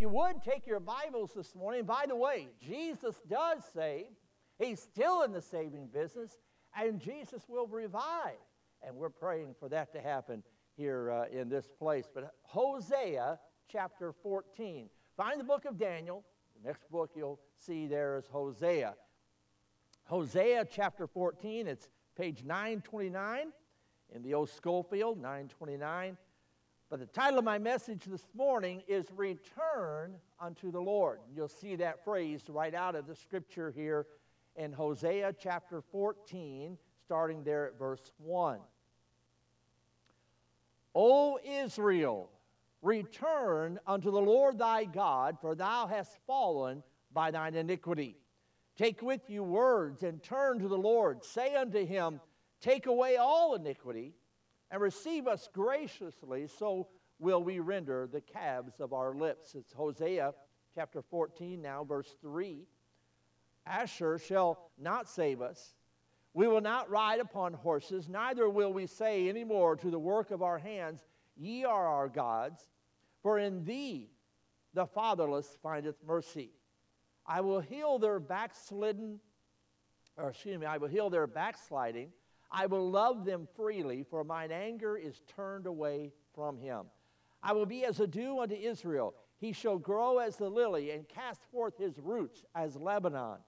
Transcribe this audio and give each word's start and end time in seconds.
you 0.00 0.08
would 0.08 0.42
take 0.42 0.66
your 0.66 0.80
Bibles 0.80 1.32
this 1.36 1.54
morning, 1.54 1.84
by 1.84 2.06
the 2.08 2.16
way, 2.16 2.48
Jesus 2.58 3.16
does 3.28 3.58
save. 3.74 4.06
He's 4.58 4.80
still 4.80 5.22
in 5.22 5.32
the 5.32 5.42
saving 5.42 5.88
business, 5.88 6.38
and 6.74 6.98
Jesus 6.98 7.42
will 7.48 7.66
revive. 7.66 8.38
And 8.82 8.96
we're 8.96 9.10
praying 9.10 9.54
for 9.60 9.68
that 9.68 9.92
to 9.92 10.00
happen 10.00 10.42
here 10.74 11.10
uh, 11.10 11.24
in 11.30 11.50
this 11.50 11.68
place. 11.78 12.06
But 12.12 12.32
Hosea 12.44 13.38
chapter 13.70 14.14
14. 14.22 14.88
Find 15.18 15.38
the 15.38 15.44
book 15.44 15.66
of 15.66 15.78
Daniel. 15.78 16.24
The 16.60 16.68
next 16.68 16.90
book 16.90 17.10
you'll 17.14 17.40
see 17.58 17.86
there 17.86 18.16
is 18.16 18.26
Hosea. 18.26 18.94
Hosea 20.04 20.66
chapter 20.70 21.06
14, 21.06 21.66
it's 21.66 21.90
page 22.16 22.42
929 22.42 23.52
in 24.14 24.22
the 24.22 24.32
old 24.32 24.48
Scofield, 24.48 25.18
929. 25.18 26.16
But 26.90 26.98
the 26.98 27.06
title 27.06 27.38
of 27.38 27.44
my 27.44 27.58
message 27.58 28.02
this 28.04 28.26
morning 28.34 28.82
is 28.88 29.06
Return 29.14 30.16
unto 30.40 30.72
the 30.72 30.80
Lord. 30.80 31.20
You'll 31.32 31.46
see 31.46 31.76
that 31.76 32.02
phrase 32.02 32.42
right 32.48 32.74
out 32.74 32.96
of 32.96 33.06
the 33.06 33.14
scripture 33.14 33.70
here 33.70 34.08
in 34.56 34.72
Hosea 34.72 35.36
chapter 35.38 35.82
14, 35.92 36.76
starting 37.04 37.44
there 37.44 37.68
at 37.68 37.78
verse 37.78 38.10
1. 38.18 38.58
O 40.96 41.38
Israel, 41.44 42.28
return 42.82 43.78
unto 43.86 44.10
the 44.10 44.20
Lord 44.20 44.58
thy 44.58 44.84
God, 44.84 45.38
for 45.40 45.54
thou 45.54 45.86
hast 45.86 46.18
fallen 46.26 46.82
by 47.12 47.30
thine 47.30 47.54
iniquity. 47.54 48.16
Take 48.76 49.00
with 49.00 49.30
you 49.30 49.44
words 49.44 50.02
and 50.02 50.20
turn 50.20 50.58
to 50.58 50.66
the 50.66 50.76
Lord. 50.76 51.24
Say 51.24 51.54
unto 51.54 51.86
him, 51.86 52.20
Take 52.60 52.86
away 52.86 53.16
all 53.16 53.54
iniquity 53.54 54.14
and 54.70 54.80
receive 54.80 55.26
us 55.26 55.48
graciously, 55.52 56.46
so 56.46 56.88
will 57.18 57.42
we 57.42 57.58
render 57.58 58.08
the 58.10 58.20
calves 58.20 58.80
of 58.80 58.92
our 58.92 59.14
lips. 59.14 59.54
It's 59.54 59.72
Hosea 59.72 60.32
chapter 60.74 61.02
14, 61.02 61.60
now 61.60 61.84
verse 61.84 62.16
3. 62.22 62.66
Asshur 63.68 64.20
shall 64.20 64.70
not 64.78 65.08
save 65.08 65.42
us. 65.42 65.74
We 66.32 66.46
will 66.46 66.60
not 66.60 66.88
ride 66.88 67.20
upon 67.20 67.52
horses, 67.52 68.08
neither 68.08 68.48
will 68.48 68.72
we 68.72 68.86
say 68.86 69.28
any 69.28 69.44
more 69.44 69.74
to 69.76 69.90
the 69.90 69.98
work 69.98 70.30
of 70.30 70.42
our 70.42 70.58
hands, 70.58 71.04
Ye 71.36 71.64
are 71.64 71.86
our 71.86 72.08
gods, 72.08 72.68
for 73.22 73.38
in 73.38 73.64
thee 73.64 74.10
the 74.74 74.86
fatherless 74.86 75.58
findeth 75.62 75.96
mercy. 76.06 76.52
I 77.26 77.40
will 77.40 77.60
heal 77.60 77.98
their 77.98 78.20
backslidden, 78.20 79.20
or 80.16 80.30
excuse 80.30 80.58
me, 80.58 80.66
I 80.66 80.76
will 80.76 80.88
heal 80.88 81.10
their 81.10 81.26
backsliding 81.26 82.12
I 82.52 82.66
will 82.66 82.90
love 82.90 83.24
them 83.24 83.46
freely, 83.54 84.02
for 84.02 84.24
mine 84.24 84.50
anger 84.50 84.96
is 84.96 85.20
turned 85.36 85.66
away 85.66 86.12
from 86.34 86.58
him. 86.58 86.86
I 87.42 87.52
will 87.52 87.66
be 87.66 87.84
as 87.84 88.00
a 88.00 88.06
dew 88.06 88.40
unto 88.40 88.54
Israel. 88.54 89.14
He 89.38 89.52
shall 89.52 89.78
grow 89.78 90.18
as 90.18 90.36
the 90.36 90.50
lily 90.50 90.90
and 90.90 91.08
cast 91.08 91.44
forth 91.50 91.78
his 91.78 91.98
roots 91.98 92.44
as 92.54 92.76
Lebanon. 92.76 93.38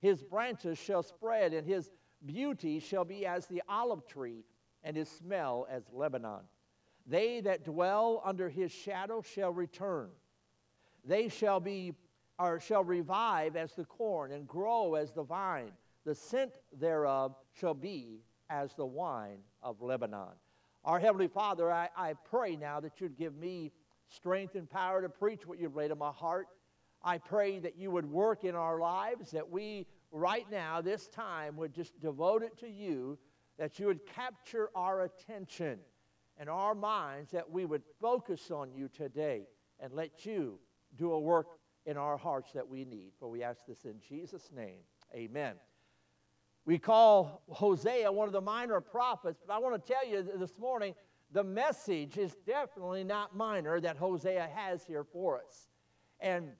His 0.00 0.22
branches 0.22 0.78
shall 0.78 1.02
spread, 1.02 1.54
and 1.54 1.66
his 1.66 1.90
beauty 2.26 2.80
shall 2.80 3.04
be 3.04 3.24
as 3.24 3.46
the 3.46 3.62
olive 3.68 4.06
tree, 4.06 4.44
and 4.82 4.96
his 4.96 5.08
smell 5.08 5.66
as 5.70 5.84
Lebanon. 5.92 6.42
They 7.06 7.40
that 7.42 7.64
dwell 7.64 8.20
under 8.24 8.48
his 8.48 8.70
shadow 8.70 9.22
shall 9.22 9.52
return. 9.52 10.10
They 11.04 11.28
shall 11.28 11.60
be 11.60 11.94
or 12.38 12.58
shall 12.58 12.84
revive 12.84 13.54
as 13.54 13.74
the 13.74 13.84
corn 13.84 14.32
and 14.32 14.48
grow 14.48 14.94
as 14.94 15.12
the 15.12 15.22
vine. 15.22 15.72
The 16.04 16.14
scent 16.14 16.58
thereof 16.72 17.36
shall 17.52 17.74
be 17.74 18.22
as 18.50 18.74
the 18.74 18.84
wine 18.84 19.38
of 19.62 19.80
Lebanon. 19.80 20.34
Our 20.84 20.98
Heavenly 20.98 21.28
Father, 21.28 21.70
I, 21.70 21.88
I 21.96 22.14
pray 22.28 22.56
now 22.56 22.80
that 22.80 23.00
you'd 23.00 23.16
give 23.16 23.36
me 23.36 23.72
strength 24.08 24.56
and 24.56 24.68
power 24.68 25.00
to 25.00 25.08
preach 25.08 25.46
what 25.46 25.58
you've 25.58 25.76
laid 25.76 25.92
on 25.92 25.98
my 25.98 26.10
heart. 26.10 26.48
I 27.02 27.18
pray 27.18 27.60
that 27.60 27.78
you 27.78 27.90
would 27.90 28.04
work 28.04 28.44
in 28.44 28.54
our 28.54 28.78
lives, 28.78 29.30
that 29.30 29.48
we 29.48 29.86
right 30.10 30.46
now, 30.50 30.80
this 30.80 31.06
time, 31.08 31.56
would 31.56 31.72
just 31.72 31.98
devote 32.00 32.42
it 32.42 32.58
to 32.58 32.68
you, 32.68 33.18
that 33.58 33.78
you 33.78 33.86
would 33.86 34.04
capture 34.04 34.70
our 34.74 35.02
attention 35.02 35.78
and 36.36 36.48
our 36.48 36.74
minds, 36.74 37.30
that 37.30 37.48
we 37.50 37.64
would 37.64 37.82
focus 38.00 38.50
on 38.50 38.72
you 38.72 38.88
today 38.88 39.46
and 39.78 39.92
let 39.92 40.26
you 40.26 40.58
do 40.96 41.12
a 41.12 41.20
work 41.20 41.46
in 41.86 41.96
our 41.96 42.16
hearts 42.16 42.52
that 42.52 42.68
we 42.68 42.84
need. 42.84 43.12
For 43.18 43.28
we 43.28 43.42
ask 43.42 43.66
this 43.66 43.84
in 43.84 44.00
Jesus' 44.06 44.50
name. 44.54 44.80
Amen. 45.14 45.54
We 46.64 46.78
call 46.78 47.42
Hosea 47.48 48.10
one 48.12 48.28
of 48.28 48.32
the 48.32 48.40
minor 48.40 48.80
prophets, 48.80 49.42
but 49.46 49.52
I 49.52 49.58
want 49.58 49.84
to 49.84 49.92
tell 49.92 50.06
you 50.06 50.22
this 50.38 50.58
morning 50.58 50.94
the 51.32 51.44
message 51.44 52.18
is 52.18 52.36
definitely 52.46 53.04
not 53.04 53.36
minor 53.36 53.80
that 53.80 53.96
Hosea 53.96 54.48
has 54.54 54.84
here 54.84 55.04
for 55.04 55.38
us. 55.38 55.68
And 56.20 56.50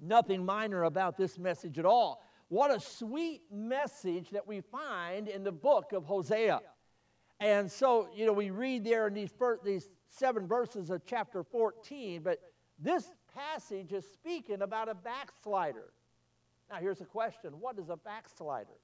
nothing 0.00 0.44
minor 0.44 0.84
about 0.84 1.16
this 1.16 1.38
message 1.38 1.78
at 1.78 1.86
all. 1.86 2.22
What 2.48 2.70
a 2.70 2.80
sweet 2.80 3.42
message 3.50 4.30
that 4.30 4.46
we 4.46 4.60
find 4.60 5.28
in 5.28 5.42
the 5.44 5.52
book 5.52 5.92
of 5.92 6.04
Hosea. 6.04 6.60
And 7.40 7.70
so, 7.70 8.08
you 8.14 8.26
know, 8.26 8.32
we 8.32 8.50
read 8.50 8.84
there 8.84 9.08
in 9.08 9.14
these, 9.14 9.32
first, 9.36 9.64
these 9.64 9.88
seven 10.08 10.46
verses 10.46 10.90
of 10.90 11.02
chapter 11.06 11.42
14, 11.42 12.22
but 12.22 12.38
this 12.78 13.10
passage 13.34 13.92
is 13.92 14.04
speaking 14.12 14.62
about 14.62 14.88
a 14.88 14.94
backslider. 14.94 15.92
Now, 16.70 16.76
here's 16.76 17.00
a 17.00 17.06
question 17.06 17.52
What 17.60 17.78
is 17.78 17.88
a 17.88 17.96
backslider? 17.96 18.78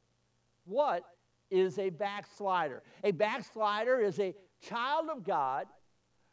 What 0.64 1.04
is 1.50 1.78
a 1.78 1.90
backslider? 1.90 2.82
A 3.02 3.10
backslider 3.10 4.00
is 4.00 4.18
a 4.18 4.34
child 4.60 5.08
of 5.10 5.24
God 5.24 5.66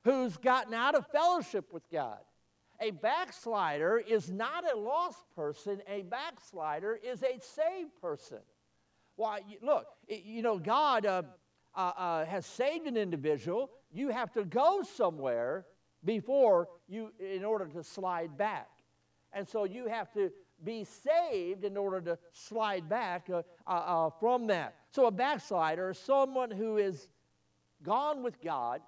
who's 0.03 0.37
gotten 0.37 0.73
out 0.73 0.95
of 0.95 1.05
fellowship 1.07 1.73
with 1.73 1.83
God. 1.91 2.19
A 2.79 2.91
backslider 2.91 3.97
is 3.97 4.29
not 4.29 4.63
a 4.71 4.77
lost 4.77 5.25
person, 5.35 5.81
a 5.87 6.03
backslider 6.03 6.99
is 7.03 7.23
a 7.23 7.39
saved 7.41 7.99
person. 8.01 8.39
Why, 9.15 9.41
look, 9.63 9.87
you 10.07 10.43
know, 10.43 10.59
God 10.59 11.07
uh, 11.07 11.23
uh, 11.75 11.79
uh, 11.79 12.25
has 12.25 12.45
saved 12.45 12.85
an 12.85 12.95
individual. 12.95 13.71
You 13.91 14.09
have 14.09 14.31
to 14.33 14.45
go 14.45 14.83
somewhere 14.83 15.65
before 16.05 16.67
you, 16.87 17.11
in 17.19 17.43
order 17.43 17.65
to 17.65 17.83
slide 17.83 18.37
back. 18.37 18.69
And 19.33 19.47
so 19.47 19.63
you 19.63 19.87
have 19.87 20.11
to 20.13 20.31
be 20.63 20.85
saved 20.85 21.63
in 21.63 21.77
order 21.77 22.01
to 22.01 22.17
slide 22.31 22.89
back 22.89 23.29
uh, 23.29 23.43
uh, 23.67 23.69
uh, 23.69 24.09
from 24.19 24.47
that. 24.47 24.75
So, 24.91 25.05
a 25.05 25.11
backslider 25.11 25.91
is 25.91 25.97
someone 25.97 26.51
who 26.51 26.77
is 26.77 27.07
gone 27.83 28.23
with 28.23 28.41
God 28.41 28.81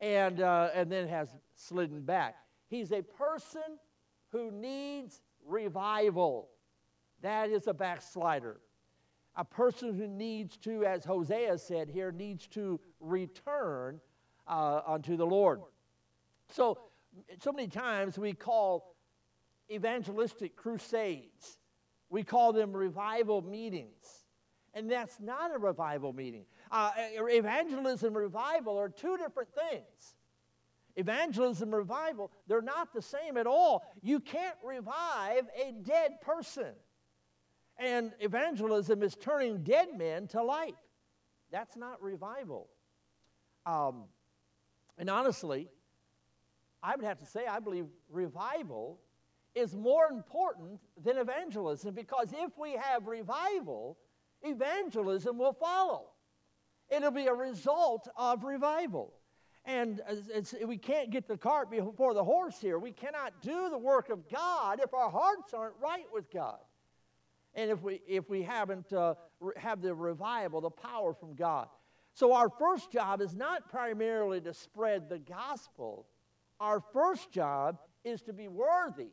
and, 0.00 0.40
uh, 0.40 0.70
and 0.74 0.90
then 0.90 1.08
has 1.08 1.28
slidden 1.54 2.02
back. 2.02 2.36
He's 2.68 2.92
a 2.92 3.02
person 3.02 3.78
who 4.30 4.50
needs 4.50 5.22
revival. 5.46 6.50
That 7.22 7.50
is 7.50 7.66
a 7.66 7.74
backslider. 7.74 8.60
A 9.36 9.44
person 9.44 9.94
who 9.94 10.06
needs 10.06 10.56
to, 10.58 10.84
as 10.84 11.04
Hosea 11.04 11.58
said 11.58 11.88
here, 11.88 12.12
needs 12.12 12.46
to 12.48 12.80
return 13.00 14.00
uh, 14.46 14.80
unto 14.86 15.16
the 15.16 15.26
Lord. 15.26 15.60
So, 16.50 16.78
so 17.40 17.52
many 17.52 17.68
times 17.68 18.18
we 18.18 18.32
call 18.32 18.94
evangelistic 19.70 20.56
crusades. 20.56 21.58
We 22.10 22.22
call 22.22 22.52
them 22.52 22.72
revival 22.72 23.42
meetings. 23.42 24.24
And 24.74 24.90
that's 24.90 25.18
not 25.20 25.54
a 25.54 25.58
revival 25.58 26.12
meeting. 26.12 26.44
Uh, 26.70 26.90
evangelism 26.96 28.08
and 28.08 28.16
revival 28.16 28.78
are 28.78 28.88
two 28.88 29.16
different 29.16 29.48
things. 29.54 30.14
Evangelism 30.96 31.68
and 31.68 31.76
revival, 31.76 32.30
they're 32.46 32.60
not 32.60 32.92
the 32.92 33.02
same 33.02 33.36
at 33.36 33.46
all. 33.46 33.82
You 34.02 34.20
can't 34.20 34.56
revive 34.64 35.44
a 35.56 35.72
dead 35.82 36.20
person. 36.20 36.72
And 37.78 38.12
evangelism 38.20 39.02
is 39.02 39.14
turning 39.14 39.62
dead 39.62 39.88
men 39.96 40.26
to 40.28 40.42
life. 40.42 40.74
That's 41.50 41.76
not 41.76 42.02
revival. 42.02 42.68
Um, 43.64 44.04
and 44.98 45.08
honestly, 45.08 45.68
I 46.82 46.96
would 46.96 47.04
have 47.04 47.18
to 47.18 47.26
say, 47.26 47.46
I 47.46 47.60
believe 47.60 47.86
revival 48.10 49.00
is 49.58 49.74
more 49.74 50.06
important 50.10 50.80
than 51.02 51.18
evangelism 51.18 51.94
because 51.94 52.32
if 52.32 52.56
we 52.58 52.72
have 52.72 53.06
revival, 53.06 53.98
evangelism 54.42 55.36
will 55.36 55.52
follow. 55.52 56.06
It'll 56.88 57.10
be 57.10 57.26
a 57.26 57.34
result 57.34 58.08
of 58.16 58.44
revival. 58.44 59.12
And 59.64 60.00
we 60.64 60.78
can't 60.78 61.10
get 61.10 61.28
the 61.28 61.36
cart 61.36 61.70
before 61.70 62.14
the 62.14 62.24
horse 62.24 62.58
here. 62.58 62.78
We 62.78 62.92
cannot 62.92 63.42
do 63.42 63.68
the 63.68 63.76
work 63.76 64.08
of 64.08 64.28
God 64.30 64.80
if 64.82 64.94
our 64.94 65.10
hearts 65.10 65.52
aren't 65.52 65.74
right 65.82 66.06
with 66.12 66.30
God. 66.30 66.58
And 67.54 67.70
if 67.70 67.82
we, 67.82 68.00
if 68.06 68.30
we 68.30 68.42
haven't 68.42 68.92
uh, 68.92 69.14
have 69.56 69.82
the 69.82 69.94
revival, 69.94 70.60
the 70.60 70.70
power 70.70 71.12
from 71.12 71.34
God. 71.34 71.68
So 72.14 72.32
our 72.32 72.48
first 72.48 72.90
job 72.90 73.20
is 73.20 73.34
not 73.34 73.68
primarily 73.68 74.40
to 74.42 74.54
spread 74.54 75.08
the 75.08 75.18
gospel. 75.18 76.06
Our 76.60 76.82
first 76.92 77.30
job 77.30 77.78
is 78.04 78.22
to 78.22 78.32
be 78.32 78.48
worthy 78.48 79.10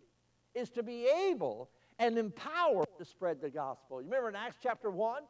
is 0.55 0.69
to 0.71 0.83
be 0.83 1.07
able 1.29 1.69
and 1.99 2.17
empowered 2.17 2.87
to 2.97 3.05
spread 3.05 3.41
the 3.41 3.49
gospel. 3.49 4.01
You 4.01 4.07
remember 4.07 4.29
in 4.29 4.35
Acts 4.35 4.57
chapter 4.61 4.89
1 4.89 5.23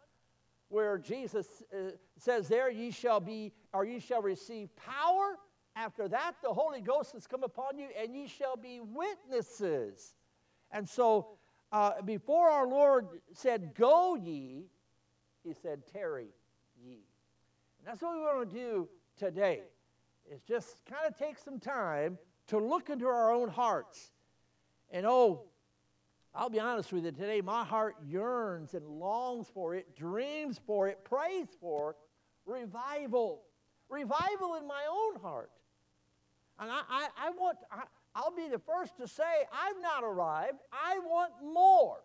where 0.69 0.97
Jesus 0.97 1.63
uh, 1.73 1.91
says 2.17 2.47
there, 2.47 2.71
ye 2.71 2.89
shall 2.91 3.19
be, 3.19 3.51
or 3.73 3.85
ye 3.85 3.99
shall 3.99 4.21
receive 4.21 4.69
power 4.75 5.37
after 5.75 6.07
that, 6.07 6.35
the 6.41 6.53
Holy 6.53 6.79
Ghost 6.79 7.11
has 7.13 7.27
come 7.27 7.43
upon 7.43 7.77
you, 7.77 7.89
and 7.99 8.15
ye 8.15 8.27
shall 8.27 8.55
be 8.55 8.79
witnesses. 8.79 10.15
And 10.71 10.87
so, 10.87 11.27
uh, 11.71 12.01
before 12.03 12.49
our 12.49 12.65
Lord 12.65 13.07
said, 13.33 13.75
Go 13.75 14.15
ye, 14.15 14.67
he 15.43 15.53
said, 15.53 15.83
Tarry 15.91 16.29
ye. 16.81 17.03
And 17.79 17.87
that's 17.87 18.01
what 18.01 18.15
we 18.15 18.21
want 18.21 18.49
to 18.49 18.55
do 18.55 18.89
today, 19.17 19.63
is 20.31 20.41
just 20.43 20.85
kind 20.85 21.05
of 21.05 21.17
take 21.17 21.37
some 21.37 21.59
time 21.59 22.17
to 22.47 22.57
look 22.57 22.89
into 22.89 23.07
our 23.07 23.33
own 23.33 23.49
hearts. 23.49 24.11
And 24.95 25.05
oh, 25.05 25.41
I'll 26.33 26.49
be 26.49 26.61
honest 26.61 26.93
with 26.93 27.03
you, 27.03 27.11
today 27.11 27.41
my 27.41 27.65
heart 27.65 27.97
yearns 28.07 28.75
and 28.75 28.87
longs 28.87 29.45
for 29.53 29.75
it, 29.75 29.93
dreams 29.93 30.57
for 30.65 30.87
it, 30.87 31.03
prays 31.03 31.47
for 31.59 31.97
revival. 32.45 33.41
Revival 33.89 34.55
in 34.55 34.65
my 34.65 34.83
own 34.89 35.19
heart. 35.19 35.51
And 36.59 36.71
I, 36.71 36.79
I, 36.89 37.07
I 37.17 37.29
want, 37.31 37.57
I, 37.69 37.83
I'll 38.15 38.33
be 38.33 38.47
the 38.47 38.57
first 38.57 38.95
to 38.99 39.05
say, 39.05 39.23
I've 39.51 39.81
not 39.81 40.05
arrived. 40.05 40.59
I 40.71 40.97
want 40.99 41.33
more. 41.43 41.97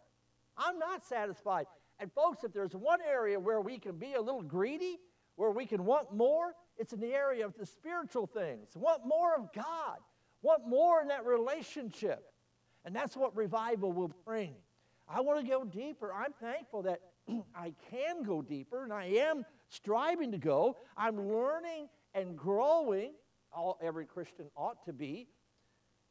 I'm 0.56 0.80
not 0.80 1.06
satisfied. 1.06 1.66
And 2.00 2.10
folks, 2.12 2.42
if 2.42 2.52
there's 2.52 2.74
one 2.74 2.98
area 3.08 3.38
where 3.38 3.60
we 3.60 3.78
can 3.78 3.98
be 3.98 4.14
a 4.14 4.20
little 4.20 4.42
greedy, 4.42 4.98
where 5.36 5.52
we 5.52 5.64
can 5.64 5.84
want 5.84 6.12
more, 6.12 6.54
it's 6.76 6.92
in 6.92 6.98
the 6.98 7.14
area 7.14 7.46
of 7.46 7.54
the 7.56 7.66
spiritual 7.66 8.26
things. 8.26 8.70
Want 8.74 9.06
more 9.06 9.36
of 9.36 9.52
God. 9.52 9.98
Want 10.42 10.66
more 10.66 11.00
in 11.00 11.06
that 11.06 11.24
relationship. 11.24 12.26
And 12.84 12.94
that's 12.94 13.16
what 13.16 13.36
revival 13.36 13.92
will 13.92 14.12
bring. 14.24 14.54
I 15.08 15.20
want 15.20 15.44
to 15.44 15.50
go 15.50 15.64
deeper. 15.64 16.12
I'm 16.12 16.32
thankful 16.40 16.82
that 16.82 17.00
I 17.54 17.74
can 17.90 18.22
go 18.22 18.42
deeper, 18.42 18.84
and 18.84 18.92
I 18.92 19.06
am 19.06 19.44
striving 19.68 20.32
to 20.32 20.38
go. 20.38 20.76
I'm 20.96 21.28
learning 21.28 21.88
and 22.14 22.36
growing 22.36 23.12
all 23.52 23.78
every 23.82 24.06
Christian 24.06 24.46
ought 24.56 24.84
to 24.84 24.92
be. 24.92 25.28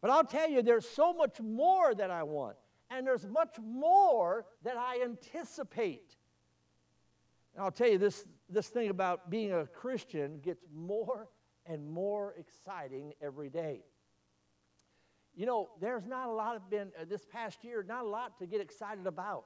But 0.01 0.11
I'll 0.11 0.25
tell 0.25 0.49
you, 0.49 0.61
there's 0.61 0.87
so 0.87 1.13
much 1.13 1.39
more 1.41 1.93
that 1.93 2.11
I 2.11 2.23
want, 2.23 2.55
and 2.89 3.05
there's 3.05 3.27
much 3.27 3.57
more 3.61 4.45
that 4.63 4.77
I 4.77 5.01
anticipate. 5.03 6.15
And 7.53 7.63
I'll 7.63 7.71
tell 7.71 7.89
you, 7.89 7.97
this, 7.97 8.25
this 8.49 8.67
thing 8.67 8.89
about 8.89 9.29
being 9.29 9.51
a 9.51 9.65
Christian 9.65 10.39
gets 10.39 10.65
more 10.73 11.27
and 11.65 11.89
more 11.89 12.33
exciting 12.37 13.13
every 13.21 13.49
day. 13.49 13.83
You 15.39 15.45
know, 15.45 15.69
there's 15.79 16.05
not 16.05 16.27
a 16.27 16.33
lot 16.33 16.57
of 16.57 16.69
been, 16.69 16.91
uh, 16.99 17.05
this 17.07 17.25
past 17.25 17.63
year, 17.63 17.81
not 17.87 18.03
a 18.03 18.07
lot 18.09 18.37
to 18.39 18.45
get 18.45 18.59
excited 18.59 19.07
about. 19.07 19.45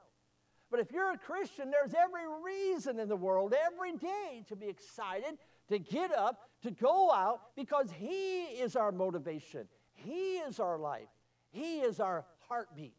But 0.71 0.79
if 0.79 0.91
you're 0.91 1.11
a 1.11 1.19
Christian, 1.19 1.69
there's 1.69 1.93
every 1.93 2.23
reason 2.43 2.97
in 2.97 3.07
the 3.07 3.15
world, 3.15 3.53
every 3.53 3.95
day, 3.97 4.43
to 4.47 4.55
be 4.55 4.65
excited 4.65 5.37
to 5.69 5.77
get 5.77 6.11
up, 6.11 6.49
to 6.63 6.71
go 6.71 7.11
out, 7.11 7.55
because 7.55 7.91
He 7.91 8.41
is 8.41 8.75
our 8.75 8.91
motivation. 8.91 9.67
He 9.93 10.37
is 10.37 10.59
our 10.59 10.79
life. 10.79 11.09
He 11.51 11.81
is 11.81 11.99
our 11.99 12.25
heartbeat, 12.47 12.97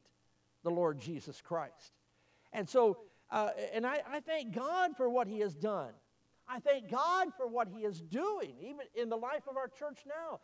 the 0.63 0.71
Lord 0.71 1.01
Jesus 1.01 1.41
Christ. 1.41 1.95
And 2.53 2.69
so, 2.69 2.99
uh, 3.29 3.51
and 3.73 3.85
I, 3.85 4.03
I 4.09 4.21
thank 4.21 4.55
God 4.55 4.97
for 4.97 5.11
what 5.11 5.27
He 5.27 5.41
has 5.41 5.57
done. 5.57 5.91
I 6.47 6.61
thank 6.61 6.93
God 6.93 7.31
for 7.37 7.49
what 7.49 7.67
He 7.67 7.83
is 7.83 8.01
doing, 8.01 8.55
even 8.61 8.87
in 8.95 9.09
the 9.09 9.17
life 9.17 9.49
of 9.51 9.57
our 9.57 9.67
church 9.67 9.99
now. 10.07 10.39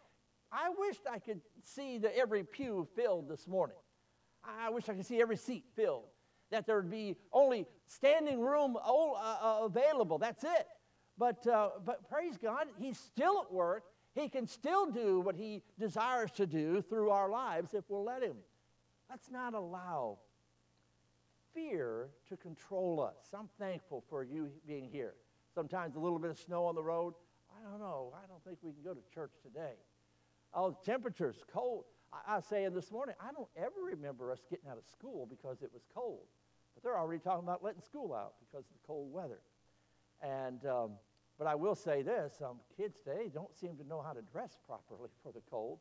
I 0.53 0.71
wished 0.77 1.03
I 1.11 1.19
could 1.19 1.41
see 1.63 1.99
the, 1.99 2.17
every 2.17 2.43
pew 2.43 2.89
filled 2.97 3.29
this 3.29 3.47
morning. 3.47 3.77
I 4.45 4.71
wish 4.71 4.89
I 4.89 4.95
could 4.95 5.07
see 5.07 5.21
every 5.21 5.37
seat 5.37 5.65
filled. 5.77 6.05
That 6.51 6.67
there'd 6.67 6.91
be 6.91 7.17
only 7.33 7.67
standing 7.87 8.41
room 8.41 8.77
uh, 8.77 8.81
uh, 8.81 9.61
available. 9.63 10.19
That's 10.19 10.43
it. 10.43 10.67
But, 11.17 11.47
uh, 11.47 11.71
but 11.85 12.09
praise 12.09 12.37
God, 12.37 12.67
He's 12.79 12.99
still 12.99 13.43
at 13.43 13.53
work. 13.53 13.85
He 14.15 14.29
can 14.29 14.47
still 14.47 14.91
do 14.91 15.21
what 15.21 15.37
He 15.37 15.63
desires 15.79 16.31
to 16.33 16.47
do 16.47 16.83
through 16.83 17.11
our 17.11 17.31
lives 17.31 17.75
if 17.75 17.85
we'll 17.89 18.05
let 18.05 18.23
Him. 18.23 18.37
Let's 19.09 19.31
not 19.31 19.55
allow 19.55 20.19
fear 21.55 22.09
to 22.29 22.37
control 22.37 23.01
us. 23.01 23.35
I'm 23.37 23.49
thankful 23.59 24.03
for 24.09 24.25
you 24.25 24.51
being 24.67 24.89
here. 24.91 25.15
Sometimes 25.55 25.97
a 25.97 26.01
little 26.01 26.19
bit 26.19 26.31
of 26.31 26.39
snow 26.39 26.65
on 26.65 26.75
the 26.75 26.83
road. 26.83 27.15
I 27.51 27.69
don't 27.69 27.81
know. 27.81 28.13
I 28.15 28.27
don't 28.27 28.43
think 28.45 28.59
we 28.63 28.73
can 28.73 28.83
go 28.83 28.95
to 28.95 29.01
church 29.15 29.33
today. 29.43 29.75
Oh, 30.53 30.77
temperature's 30.85 31.43
cold. 31.53 31.85
I, 32.13 32.35
I 32.35 32.37
was 32.37 32.75
this 32.75 32.91
morning, 32.91 33.15
I 33.21 33.33
don't 33.33 33.49
ever 33.57 33.85
remember 33.85 34.33
us 34.33 34.41
getting 34.51 34.69
out 34.69 34.79
of 34.79 34.85
school 34.85 35.27
because 35.31 35.63
it 35.63 35.71
was 35.73 35.83
cold. 35.95 36.27
But 36.75 36.83
they're 36.83 36.99
already 36.99 37.21
talking 37.21 37.45
about 37.45 37.63
letting 37.63 37.83
school 37.83 38.15
out 38.15 38.35
because 38.41 38.65
of 38.67 38.73
the 38.73 38.87
cold 38.87 39.13
weather. 39.13 39.41
And 40.23 40.65
um, 40.67 40.93
but 41.39 41.47
I 41.47 41.55
will 41.55 41.75
say 41.75 42.03
this 42.03 42.43
um, 42.45 42.59
kids 42.77 42.99
today 42.99 43.31
don't 43.33 43.55
seem 43.57 43.77
to 43.77 43.87
know 43.87 44.03
how 44.03 44.13
to 44.13 44.23
dress 44.23 44.59
properly 44.67 45.09
for 45.23 45.33
the 45.33 45.41
cold. 45.51 45.79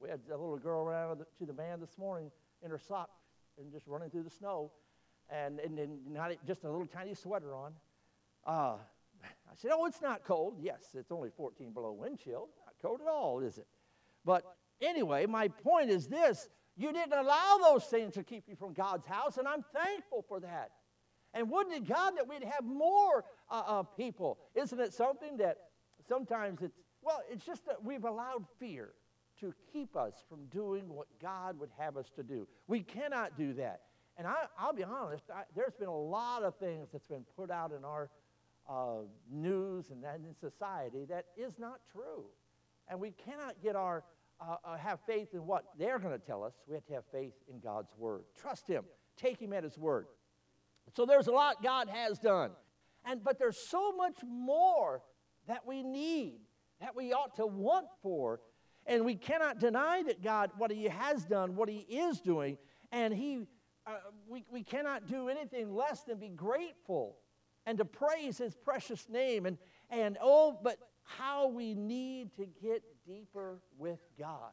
We 0.00 0.08
had 0.08 0.20
a 0.28 0.36
little 0.36 0.58
girl 0.58 0.82
around 0.82 1.18
to 1.38 1.46
the 1.46 1.52
van 1.52 1.80
this 1.80 1.96
morning 1.98 2.30
in 2.62 2.70
her 2.70 2.78
socks 2.78 3.20
and 3.58 3.72
just 3.72 3.86
running 3.86 4.10
through 4.10 4.22
the 4.22 4.30
snow, 4.30 4.72
and, 5.30 5.60
and, 5.60 5.78
and 5.78 6.06
not 6.12 6.32
just 6.46 6.64
a 6.64 6.70
little 6.70 6.86
tiny 6.86 7.14
sweater 7.14 7.54
on. 7.54 7.72
Uh, 8.46 8.76
I 9.24 9.54
said, 9.56 9.70
Oh, 9.74 9.86
it's 9.86 10.00
not 10.00 10.24
cold. 10.24 10.58
Yes, 10.60 10.90
it's 10.94 11.12
only 11.12 11.30
14 11.36 11.72
below 11.72 11.92
wind 11.92 12.18
chill. 12.22 12.48
Not 12.64 12.74
cold 12.80 13.00
at 13.00 13.08
all, 13.08 13.40
is 13.40 13.58
it? 13.58 13.66
But 14.24 14.44
anyway, 14.80 15.26
my 15.26 15.48
point 15.48 15.90
is 15.90 16.06
this 16.06 16.48
you 16.76 16.92
didn't 16.92 17.12
allow 17.18 17.58
those 17.62 17.84
things 17.84 18.14
to 18.14 18.22
keep 18.22 18.44
you 18.48 18.56
from 18.56 18.72
God's 18.72 19.06
house, 19.06 19.36
and 19.36 19.46
I'm 19.46 19.64
thankful 19.74 20.24
for 20.26 20.40
that. 20.40 20.70
And 21.34 21.50
wouldn't 21.50 21.76
it 21.76 21.88
God 21.88 22.12
that 22.16 22.28
we'd 22.28 22.44
have 22.44 22.64
more 22.64 23.24
uh, 23.50 23.62
uh, 23.66 23.82
people? 23.82 24.38
Isn't 24.54 24.80
it 24.80 24.92
something 24.92 25.36
that 25.38 25.56
sometimes 26.08 26.62
it's, 26.62 26.78
well, 27.02 27.20
it's 27.30 27.44
just 27.44 27.66
that 27.66 27.82
we've 27.82 28.04
allowed 28.04 28.44
fear 28.58 28.92
to 29.40 29.52
keep 29.72 29.96
us 29.96 30.14
from 30.28 30.46
doing 30.46 30.88
what 30.88 31.08
God 31.20 31.58
would 31.58 31.70
have 31.76 31.96
us 31.96 32.06
to 32.16 32.22
do. 32.22 32.46
We 32.68 32.80
cannot 32.80 33.36
do 33.36 33.52
that. 33.54 33.80
And 34.16 34.26
I, 34.26 34.44
will 34.64 34.72
be 34.72 34.84
honest, 34.84 35.24
I, 35.34 35.42
there's 35.56 35.74
been 35.74 35.88
a 35.88 35.96
lot 35.96 36.44
of 36.44 36.56
things 36.58 36.88
that's 36.92 37.06
been 37.06 37.24
put 37.36 37.50
out 37.50 37.72
in 37.76 37.84
our 37.84 38.08
uh, 38.68 39.04
news 39.30 39.86
and 39.90 40.04
in 40.04 40.34
society 40.38 41.06
that 41.08 41.24
is 41.36 41.58
not 41.58 41.80
true. 41.92 42.24
And 42.92 43.00
we 43.00 43.12
cannot 43.12 43.54
get 43.62 43.74
our, 43.74 44.04
uh, 44.38 44.56
uh, 44.62 44.76
have 44.76 45.00
faith 45.06 45.28
in 45.32 45.46
what 45.46 45.64
they're 45.78 45.98
going 45.98 46.12
to 46.12 46.18
tell 46.18 46.44
us. 46.44 46.52
We 46.68 46.74
have 46.74 46.84
to 46.88 46.92
have 46.92 47.04
faith 47.10 47.32
in 47.48 47.58
God's 47.58 47.88
word. 47.96 48.24
Trust 48.38 48.68
Him. 48.68 48.84
Take 49.16 49.40
Him 49.40 49.54
at 49.54 49.64
His 49.64 49.78
word. 49.78 50.08
So 50.94 51.06
there's 51.06 51.26
a 51.26 51.32
lot 51.32 51.62
God 51.62 51.88
has 51.88 52.18
done. 52.18 52.50
And, 53.06 53.24
but 53.24 53.38
there's 53.38 53.56
so 53.56 53.92
much 53.92 54.16
more 54.22 55.00
that 55.48 55.66
we 55.66 55.82
need, 55.82 56.40
that 56.82 56.94
we 56.94 57.14
ought 57.14 57.34
to 57.36 57.46
want 57.46 57.86
for. 58.02 58.40
And 58.84 59.06
we 59.06 59.14
cannot 59.14 59.58
deny 59.58 60.02
that 60.02 60.22
God, 60.22 60.50
what 60.58 60.70
He 60.70 60.84
has 60.84 61.24
done, 61.24 61.56
what 61.56 61.70
He 61.70 61.86
is 61.88 62.20
doing, 62.20 62.58
and 62.90 63.14
He, 63.14 63.46
uh, 63.86 63.92
we, 64.28 64.44
we 64.52 64.62
cannot 64.62 65.08
do 65.08 65.30
anything 65.30 65.74
less 65.74 66.02
than 66.02 66.18
be 66.18 66.28
grateful 66.28 67.16
and 67.64 67.78
to 67.78 67.86
praise 67.86 68.36
His 68.36 68.54
precious 68.54 69.08
name. 69.08 69.46
And, 69.46 69.56
and 69.88 70.18
oh, 70.20 70.58
but 70.62 70.76
how 71.04 71.48
we 71.48 71.74
need 71.74 72.34
to 72.36 72.46
get 72.62 72.82
deeper 73.06 73.60
with 73.78 74.00
God, 74.18 74.52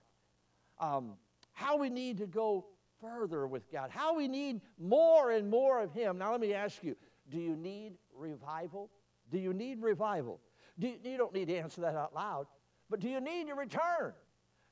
um, 0.80 1.14
how 1.54 1.78
we 1.78 1.90
need 1.90 2.18
to 2.18 2.28
go 2.28 2.66
further 3.02 3.48
with 3.48 3.72
God, 3.72 3.90
how 3.92 4.16
we 4.16 4.28
need 4.28 4.62
more 4.80 5.32
and 5.32 5.50
more 5.50 5.82
of 5.82 5.94
Him. 5.94 6.18
Now, 6.18 6.32
let 6.32 6.42
me 6.42 6.54
ask 6.54 6.84
you 6.84 6.96
do 7.30 7.38
you 7.38 7.56
need 7.56 7.94
revival? 8.14 8.90
Do 9.32 9.38
you 9.38 9.54
need 9.54 9.82
revival? 9.82 10.40
Do 10.80 10.88
you, 10.88 10.96
you 11.04 11.18
don't 11.18 11.34
need 11.34 11.48
to 11.50 11.56
answer 11.56 11.82
that 11.82 11.96
out 11.96 12.14
loud, 12.16 12.48
but 12.90 13.00
do 13.00 13.10
you 13.10 13.22
need 13.22 13.48
to 13.48 13.56
return? 13.56 14.14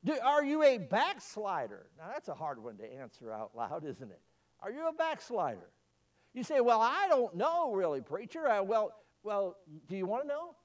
Do, 0.03 0.17
are 0.23 0.43
you 0.43 0.63
a 0.63 0.77
backslider? 0.77 1.87
Now, 1.97 2.05
that's 2.07 2.27
a 2.29 2.33
hard 2.33 2.63
one 2.63 2.77
to 2.77 2.85
answer 2.85 3.31
out 3.31 3.51
loud, 3.55 3.85
isn't 3.85 4.09
it? 4.09 4.21
Are 4.61 4.71
you 4.71 4.87
a 4.87 4.93
backslider? 4.93 5.69
You 6.33 6.43
say, 6.43 6.61
well, 6.61 6.81
I 6.81 7.07
don't 7.09 7.35
know 7.35 7.73
really, 7.73 8.01
preacher. 8.01 8.47
Uh, 8.47 8.63
well, 8.63 8.93
well, 9.23 9.57
do 9.87 9.95
you 9.95 10.05
want 10.05 10.23
to 10.23 10.27
know? 10.27 10.55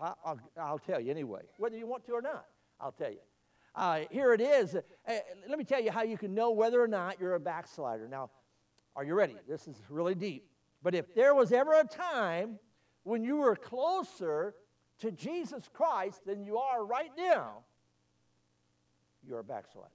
I, 0.00 0.14
will 0.24 0.40
I'll 0.58 0.78
tell 0.78 1.00
you 1.00 1.10
anyway, 1.10 1.42
whether 1.58 1.76
you 1.76 1.86
want 1.86 2.04
to 2.06 2.12
or 2.12 2.22
not. 2.22 2.46
I'll 2.80 2.92
tell 2.92 3.10
you. 3.10 3.18
Uh, 3.74 4.00
here 4.10 4.34
it 4.34 4.40
is. 4.40 4.74
Uh, 4.74 4.80
let 5.48 5.58
me 5.58 5.64
tell 5.64 5.80
you 5.80 5.90
how 5.90 6.02
you 6.02 6.18
can 6.18 6.34
know 6.34 6.50
whether 6.50 6.82
or 6.82 6.88
not 6.88 7.20
you're 7.20 7.34
a 7.34 7.40
backslider. 7.40 8.08
Now, 8.08 8.30
are 8.96 9.04
you 9.04 9.14
ready? 9.14 9.36
This 9.48 9.68
is 9.68 9.76
really 9.88 10.14
deep. 10.14 10.46
But 10.82 10.94
if 10.94 11.14
there 11.14 11.34
was 11.34 11.52
ever 11.52 11.74
a 11.74 11.84
time 11.84 12.58
when 13.04 13.22
you 13.22 13.36
were 13.36 13.54
closer 13.54 14.54
to 15.00 15.10
Jesus 15.12 15.68
Christ 15.72 16.24
than 16.26 16.44
you 16.44 16.58
are 16.58 16.84
right 16.84 17.10
now, 17.16 17.58
you're 19.26 19.40
a 19.40 19.44
backslider. 19.44 19.88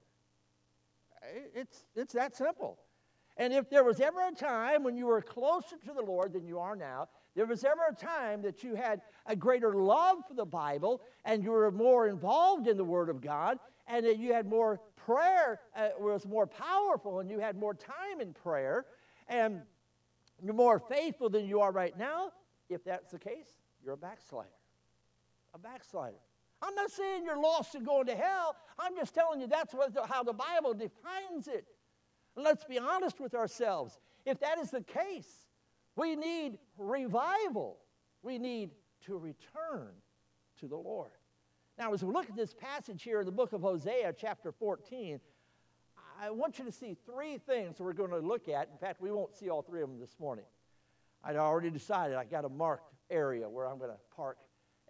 It's, 1.54 1.84
it's 1.96 2.14
that 2.14 2.36
simple. 2.36 2.78
And 3.36 3.52
if 3.52 3.68
there 3.68 3.84
was 3.84 4.00
ever 4.00 4.26
a 4.26 4.32
time 4.32 4.82
when 4.82 4.96
you 4.96 5.06
were 5.06 5.20
closer 5.20 5.76
to 5.76 5.92
the 5.92 6.02
Lord 6.02 6.32
than 6.32 6.46
you 6.46 6.58
are 6.58 6.76
now, 6.76 7.08
there 7.36 7.44
was 7.44 7.64
ever 7.64 7.82
a 7.90 7.94
time 7.94 8.40
that 8.42 8.64
you 8.64 8.74
had 8.74 9.02
a 9.26 9.36
greater 9.36 9.74
love 9.74 10.18
for 10.26 10.32
the 10.32 10.46
Bible 10.46 11.02
and 11.26 11.44
you 11.44 11.50
were 11.50 11.70
more 11.70 12.08
involved 12.08 12.66
in 12.66 12.78
the 12.78 12.84
Word 12.84 13.10
of 13.10 13.20
God 13.20 13.58
and 13.86 14.06
that 14.06 14.18
you 14.18 14.32
had 14.32 14.46
more 14.46 14.80
prayer, 14.96 15.60
uh, 15.76 15.90
was 16.00 16.26
more 16.26 16.46
powerful 16.46 17.20
and 17.20 17.30
you 17.30 17.38
had 17.38 17.56
more 17.56 17.74
time 17.74 18.22
in 18.22 18.32
prayer 18.32 18.86
and 19.28 19.60
you're 20.42 20.54
more 20.54 20.78
faithful 20.78 21.28
than 21.28 21.46
you 21.46 21.60
are 21.60 21.72
right 21.72 21.96
now, 21.98 22.30
if 22.70 22.82
that's 22.84 23.12
the 23.12 23.18
case, 23.18 23.48
you're 23.84 23.94
a 23.94 23.98
backslider. 23.98 24.48
A 25.54 25.58
backslider. 25.58 26.16
I'm 26.62 26.74
not 26.74 26.90
saying 26.90 27.24
you're 27.24 27.40
lost 27.40 27.74
and 27.74 27.84
going 27.84 28.06
to 28.06 28.16
hell. 28.16 28.56
I'm 28.78 28.96
just 28.96 29.14
telling 29.14 29.42
you 29.42 29.46
that's 29.46 29.74
what, 29.74 29.92
how 30.08 30.22
the 30.22 30.32
Bible 30.32 30.72
defines 30.72 31.48
it. 31.48 31.66
And 32.34 32.44
let's 32.44 32.64
be 32.64 32.78
honest 32.78 33.20
with 33.20 33.34
ourselves. 33.34 33.98
If 34.24 34.40
that 34.40 34.58
is 34.58 34.70
the 34.70 34.82
case, 34.82 35.45
we 35.96 36.14
need 36.14 36.58
revival. 36.78 37.78
We 38.22 38.38
need 38.38 38.70
to 39.06 39.16
return 39.16 39.88
to 40.60 40.68
the 40.68 40.76
Lord. 40.76 41.10
Now, 41.78 41.92
as 41.92 42.02
we 42.02 42.12
look 42.12 42.28
at 42.28 42.36
this 42.36 42.54
passage 42.54 43.02
here 43.02 43.20
in 43.20 43.26
the 43.26 43.32
book 43.32 43.52
of 43.52 43.60
Hosea, 43.60 44.14
chapter 44.18 44.52
14, 44.52 45.20
I 46.20 46.30
want 46.30 46.58
you 46.58 46.64
to 46.64 46.72
see 46.72 46.96
three 47.04 47.38
things 47.38 47.78
we're 47.78 47.92
going 47.92 48.10
to 48.10 48.18
look 48.18 48.48
at. 48.48 48.68
In 48.72 48.78
fact, 48.78 49.00
we 49.00 49.10
won't 49.10 49.34
see 49.34 49.50
all 49.50 49.62
three 49.62 49.82
of 49.82 49.88
them 49.88 50.00
this 50.00 50.16
morning. 50.18 50.46
I'd 51.22 51.36
already 51.36 51.70
decided 51.70 52.16
I 52.16 52.24
got 52.24 52.44
a 52.44 52.48
marked 52.48 52.94
area 53.10 53.48
where 53.48 53.66
I'm 53.66 53.78
going 53.78 53.90
to 53.90 53.98
park 54.14 54.38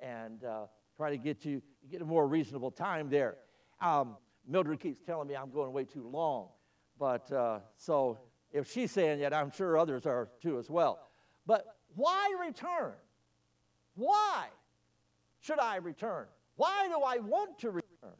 and 0.00 0.44
uh, 0.44 0.66
try 0.96 1.10
to 1.10 1.16
get 1.16 1.44
you 1.44 1.62
get 1.90 2.02
a 2.02 2.04
more 2.04 2.26
reasonable 2.26 2.70
time 2.70 3.08
there. 3.08 3.36
Um, 3.80 4.16
Mildred 4.46 4.80
keeps 4.80 5.02
telling 5.02 5.28
me 5.28 5.34
I'm 5.34 5.50
going 5.50 5.72
way 5.72 5.84
too 5.84 6.06
long, 6.06 6.48
but 6.98 7.30
uh, 7.32 7.60
so 7.76 8.18
if 8.56 8.70
she's 8.72 8.90
saying 8.90 9.20
it, 9.20 9.32
I'm 9.32 9.50
sure 9.50 9.76
others 9.76 10.06
are 10.06 10.28
too 10.40 10.58
as 10.58 10.70
well. 10.70 10.98
But 11.46 11.66
why 11.94 12.32
return? 12.40 12.94
Why 13.94 14.46
should 15.40 15.58
I 15.58 15.76
return? 15.76 16.26
Why 16.56 16.88
do 16.88 17.02
I 17.02 17.18
want 17.18 17.58
to 17.60 17.70
return? 17.70 18.14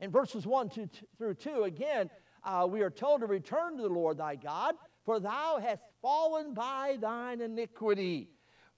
In 0.00 0.10
verses 0.10 0.46
1 0.46 0.68
to, 0.70 0.88
through 1.16 1.34
2, 1.34 1.64
again, 1.64 2.10
uh, 2.44 2.66
we 2.70 2.82
are 2.82 2.90
told 2.90 3.22
to 3.22 3.26
return 3.26 3.76
to 3.76 3.82
the 3.82 3.88
Lord 3.88 4.18
thy 4.18 4.36
God, 4.36 4.74
for 5.04 5.18
thou 5.18 5.58
hast 5.60 5.82
fallen 6.02 6.54
by 6.54 6.98
thine 7.00 7.40
iniquity. 7.40 8.28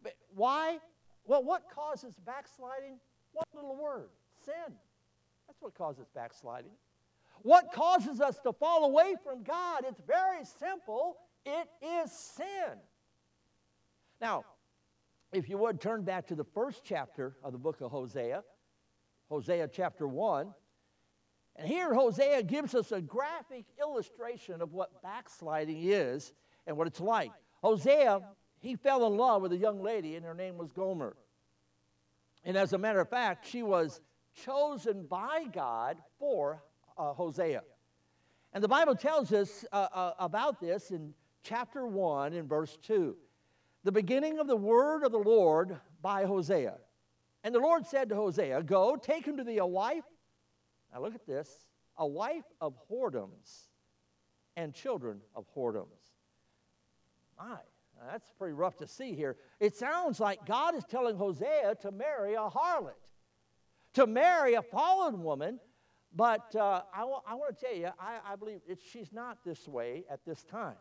But 0.03 0.15
why? 0.35 0.79
Well, 1.27 1.43
what 1.43 1.65
causes 1.75 2.15
backsliding? 2.25 2.99
One 3.33 3.47
little 3.55 3.77
word 3.77 4.09
sin. 4.45 4.75
That's 5.47 5.61
what 5.61 5.75
causes 5.75 6.07
backsliding. 6.15 6.71
What 7.43 7.73
causes 7.73 8.21
us 8.21 8.39
to 8.41 8.53
fall 8.53 8.85
away 8.85 9.15
from 9.25 9.43
God? 9.43 9.85
It's 9.87 10.01
very 10.07 10.45
simple 10.45 11.17
it 11.45 11.69
is 12.05 12.13
sin. 12.13 12.79
Now, 14.21 14.45
if 15.33 15.49
you 15.49 15.57
would 15.59 15.81
turn 15.81 16.03
back 16.03 16.27
to 16.29 16.35
the 16.35 16.45
first 16.45 16.83
chapter 16.85 17.37
of 17.43 17.53
the 17.53 17.59
book 17.59 17.81
of 17.81 17.91
Hosea, 17.91 18.43
Hosea 19.31 19.69
chapter 19.69 20.07
1. 20.07 20.53
And 21.57 21.69
here, 21.69 21.95
Hosea 21.95 22.43
gives 22.43 22.75
us 22.75 22.93
a 22.93 23.01
graphic 23.01 23.65
illustration 23.81 24.61
of 24.61 24.73
what 24.73 25.03
backsliding 25.03 25.79
is 25.83 26.33
and 26.67 26.77
what 26.77 26.87
it's 26.87 27.01
like. 27.01 27.31
Hosea, 27.63 28.21
he 28.59 28.77
fell 28.77 29.07
in 29.07 29.17
love 29.17 29.43
with 29.43 29.53
a 29.53 29.57
young 29.57 29.83
lady, 29.83 30.17
and 30.17 30.25
her 30.25 30.35
name 30.35 30.59
was 30.59 30.73
Gomer. 30.73 31.17
And 32.45 32.57
as 32.57 32.73
a 32.73 32.79
matter 32.79 33.01
of 33.01 33.09
fact, 33.09 33.47
she 33.47 33.63
was 33.63 34.01
chosen 34.45 35.07
by 35.07 35.45
God 35.53 35.99
for 36.19 36.63
uh, 37.01 37.15
Hosea. 37.15 37.63
And 38.53 38.63
the 38.63 38.69
Bible 38.69 38.95
tells 38.95 39.33
us 39.33 39.65
uh, 39.73 39.89
uh, 39.93 40.13
about 40.19 40.61
this 40.61 40.91
in 40.91 41.15
chapter 41.43 41.87
1 41.87 42.35
in 42.35 42.47
verse 42.47 42.77
2. 42.83 43.17
The 43.85 43.93
beginning 43.93 44.39
of 44.39 44.47
the 44.47 44.57
word 44.57 45.05
of 45.05 45.13
the 45.13 45.19
Lord 45.19 45.81
by 46.03 46.25
Hosea. 46.25 46.77
And 47.43 47.55
the 47.55 47.61
Lord 47.61 47.87
said 47.87 48.11
to 48.11 48.17
Hosea, 48.17 48.63
Go, 48.65 48.97
take 48.97 49.25
him 49.25 49.39
to 49.39 49.45
thee 49.45 49.59
a 49.59 49.67
wife. 49.67 50.05
Now 50.93 51.01
look 51.01 51.15
at 51.15 51.27
this 51.27 51.67
a 51.97 52.07
wife 52.07 52.45
of 52.61 52.75
whoredoms 52.91 53.69
and 54.57 54.75
children 54.75 55.21
of 55.35 55.47
whoredoms. 55.55 55.87
My, 57.39 57.59
that's 58.11 58.31
pretty 58.39 58.55
rough 58.55 58.77
to 58.79 58.87
see 58.87 59.15
here. 59.15 59.37
It 59.61 59.77
sounds 59.77 60.21
like 60.21 60.45
God 60.47 60.75
is 60.75 60.85
telling 60.85 61.17
Hosea 61.17 61.77
to 61.83 61.91
marry 61.91 62.35
a 62.35 62.49
harlot, 62.49 62.95
to 63.95 64.07
marry 64.07 64.55
a 64.55 64.63
fallen 64.63 65.23
woman. 65.23 65.61
But 66.15 66.55
uh, 66.57 66.83
I, 66.93 67.01
w- 67.01 67.21
I 67.27 67.35
want 67.35 67.57
to 67.57 67.65
tell 67.65 67.75
you, 67.75 67.89
I, 67.99 68.33
I 68.33 68.37
believe 68.37 68.61
she's 68.91 69.13
not 69.13 69.39
this 69.45 69.69
way 69.69 70.05
at 70.11 70.25
this 70.25 70.43
time. 70.45 70.77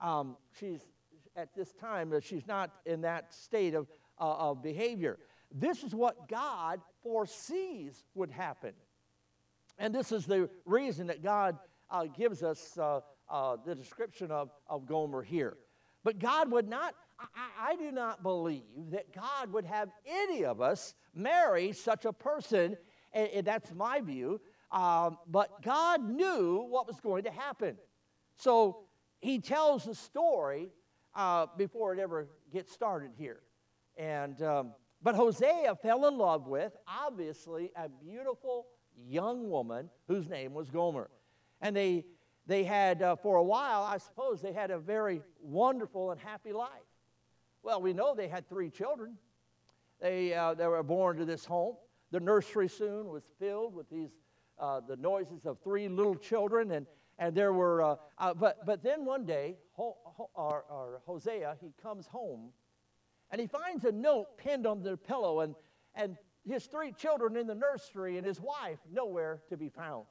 Um, 0.00 0.36
she's 0.58 0.80
at 1.36 1.54
this 1.54 1.72
time, 1.72 2.12
she's 2.20 2.46
not 2.46 2.70
in 2.86 3.00
that 3.02 3.34
state 3.34 3.74
of, 3.74 3.88
uh, 4.20 4.34
of 4.34 4.62
behavior. 4.62 5.18
This 5.52 5.82
is 5.82 5.94
what 5.94 6.28
God 6.28 6.80
foresees 7.02 8.04
would 8.14 8.30
happen. 8.30 8.72
And 9.78 9.94
this 9.94 10.12
is 10.12 10.26
the 10.26 10.48
reason 10.64 11.08
that 11.08 11.22
God 11.22 11.58
uh, 11.90 12.04
gives 12.04 12.42
us 12.42 12.78
uh, 12.78 13.00
uh, 13.28 13.56
the 13.64 13.74
description 13.74 14.30
of, 14.30 14.50
of 14.68 14.86
Gomer 14.86 15.22
here. 15.22 15.56
But 16.04 16.18
God 16.18 16.50
would 16.52 16.68
not, 16.68 16.94
I, 17.18 17.72
I, 17.72 17.76
do 17.76 17.90
not 17.90 18.22
believe 18.22 18.90
that 18.90 19.12
God 19.12 19.52
would 19.52 19.64
have 19.64 19.88
any 20.06 20.44
of 20.44 20.60
us 20.60 20.94
marry 21.14 21.72
such 21.72 22.04
a 22.04 22.12
person. 22.12 22.76
And 23.12 23.46
that's 23.46 23.72
my 23.72 24.00
view. 24.00 24.40
Um, 24.74 25.18
but 25.26 25.62
God 25.62 26.06
knew 26.06 26.66
what 26.68 26.86
was 26.86 27.00
going 27.00 27.24
to 27.24 27.30
happen. 27.30 27.76
So 28.36 28.80
he 29.20 29.38
tells 29.38 29.84
the 29.84 29.94
story 29.94 30.68
uh, 31.14 31.46
before 31.56 31.94
it 31.94 32.00
ever 32.00 32.26
gets 32.52 32.72
started 32.72 33.12
here. 33.16 33.40
And 33.96 34.42
um, 34.42 34.72
but 35.04 35.14
Hosea 35.14 35.76
fell 35.82 36.06
in 36.06 36.16
love 36.16 36.46
with, 36.46 36.72
obviously, 36.88 37.70
a 37.76 37.90
beautiful 37.90 38.66
young 39.06 39.50
woman 39.50 39.90
whose 40.08 40.30
name 40.30 40.54
was 40.54 40.70
Gomer. 40.70 41.10
And 41.60 41.76
they, 41.76 42.06
they 42.46 42.64
had, 42.64 43.02
uh, 43.02 43.14
for 43.16 43.36
a 43.36 43.42
while, 43.42 43.82
I 43.82 43.98
suppose, 43.98 44.40
they 44.40 44.54
had 44.54 44.70
a 44.70 44.78
very 44.78 45.20
wonderful 45.42 46.10
and 46.10 46.18
happy 46.18 46.54
life. 46.54 46.70
Well, 47.62 47.82
we 47.82 47.92
know 47.92 48.14
they 48.14 48.28
had 48.28 48.48
three 48.48 48.70
children. 48.70 49.18
They, 50.00 50.32
uh, 50.32 50.54
they 50.54 50.66
were 50.66 50.82
born 50.82 51.18
to 51.18 51.26
this 51.26 51.44
home. 51.44 51.76
The 52.10 52.20
nursery 52.20 52.70
soon 52.70 53.08
was 53.08 53.24
filled 53.38 53.74
with 53.74 53.90
these, 53.90 54.10
uh, 54.58 54.80
the 54.86 54.96
noises 54.96 55.46
of 55.46 55.58
three 55.62 55.88
little 55.88 56.14
children. 56.14 56.70
And, 56.72 56.86
and 57.18 57.34
there 57.34 57.52
were, 57.52 57.82
uh, 57.82 57.96
uh, 58.18 58.34
but, 58.34 58.64
but 58.66 58.82
then 58.82 59.04
one 59.04 59.24
day, 59.24 59.56
Ho, 59.72 59.96
Ho, 60.04 60.98
Hosea, 61.06 61.56
he 61.60 61.72
comes 61.82 62.06
home 62.06 62.50
and 63.30 63.40
he 63.40 63.46
finds 63.46 63.84
a 63.84 63.92
note 63.92 64.38
pinned 64.38 64.66
on 64.66 64.82
the 64.82 64.96
pillow 64.96 65.40
and, 65.40 65.54
and 65.94 66.16
his 66.46 66.66
three 66.66 66.92
children 66.92 67.36
in 67.36 67.46
the 67.46 67.54
nursery 67.54 68.18
and 68.18 68.26
his 68.26 68.40
wife 68.40 68.78
nowhere 68.92 69.42
to 69.48 69.56
be 69.56 69.68
found. 69.68 70.04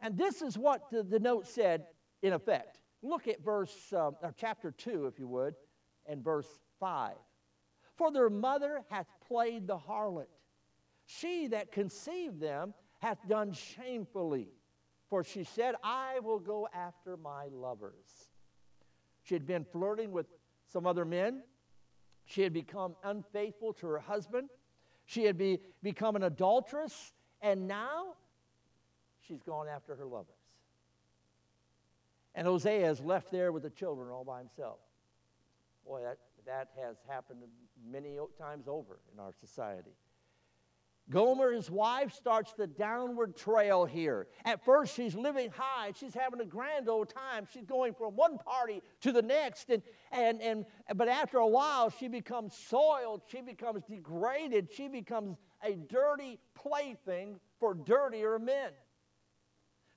And 0.00 0.16
this 0.16 0.42
is 0.42 0.56
what 0.56 0.90
the, 0.90 1.02
the 1.02 1.18
note 1.18 1.46
said 1.46 1.86
in 2.22 2.32
effect. 2.32 2.78
Look 3.02 3.26
at 3.28 3.44
verse, 3.44 3.92
uh, 3.92 4.10
or 4.22 4.34
chapter 4.36 4.70
2, 4.70 5.06
if 5.06 5.18
you 5.18 5.28
would, 5.28 5.54
and 6.06 6.22
verse 6.22 6.48
5. 6.80 7.14
For 7.96 8.12
their 8.12 8.30
mother 8.30 8.82
hath 8.90 9.06
played 9.26 9.66
the 9.66 9.76
harlot. 9.76 10.28
She 11.06 11.48
that 11.48 11.72
conceived 11.72 12.40
them 12.40 12.74
hath 12.98 13.18
done 13.28 13.52
shamefully. 13.52 14.48
For 15.08 15.24
she 15.24 15.44
said, 15.44 15.74
I 15.82 16.20
will 16.20 16.38
go 16.38 16.68
after 16.72 17.16
my 17.16 17.46
lovers. 17.50 18.28
She 19.22 19.34
had 19.34 19.46
been 19.46 19.64
flirting 19.64 20.12
with 20.12 20.26
some 20.66 20.86
other 20.86 21.04
men. 21.04 21.42
She 22.24 22.42
had 22.42 22.52
become 22.52 22.94
unfaithful 23.02 23.72
to 23.74 23.86
her 23.86 23.98
husband. 23.98 24.50
She 25.06 25.24
had 25.24 25.38
be, 25.38 25.60
become 25.82 26.16
an 26.16 26.24
adulteress. 26.24 27.14
And 27.40 27.66
now 27.66 28.16
she's 29.26 29.42
gone 29.42 29.66
after 29.68 29.96
her 29.96 30.04
lovers. 30.04 30.34
And 32.34 32.46
Hosea 32.46 32.90
is 32.90 33.00
left 33.00 33.30
there 33.30 33.50
with 33.50 33.62
the 33.62 33.70
children 33.70 34.10
all 34.10 34.24
by 34.24 34.38
himself. 34.38 34.78
Boy, 35.86 36.02
that, 36.02 36.18
that 36.44 36.68
has 36.80 36.96
happened 37.08 37.40
many 37.90 38.18
times 38.38 38.68
over 38.68 39.00
in 39.12 39.18
our 39.18 39.32
society. 39.40 39.96
Gomer, 41.10 41.52
his 41.52 41.70
wife, 41.70 42.12
starts 42.12 42.52
the 42.52 42.66
downward 42.66 43.34
trail 43.34 43.86
here. 43.86 44.26
At 44.44 44.64
first, 44.64 44.94
she's 44.94 45.14
living 45.14 45.50
high. 45.50 45.92
She's 45.98 46.12
having 46.12 46.40
a 46.40 46.44
grand 46.44 46.88
old 46.88 47.08
time. 47.08 47.46
She's 47.50 47.64
going 47.64 47.94
from 47.94 48.14
one 48.14 48.36
party 48.38 48.82
to 49.00 49.12
the 49.12 49.22
next. 49.22 49.70
And, 49.70 49.82
and, 50.12 50.42
and, 50.42 50.66
but 50.96 51.08
after 51.08 51.38
a 51.38 51.46
while, 51.46 51.88
she 51.88 52.08
becomes 52.08 52.54
soiled. 52.54 53.22
She 53.26 53.40
becomes 53.40 53.84
degraded. 53.88 54.68
She 54.70 54.88
becomes 54.88 55.38
a 55.62 55.74
dirty 55.74 56.38
plaything 56.54 57.40
for 57.58 57.74
dirtier 57.74 58.38
men. 58.38 58.72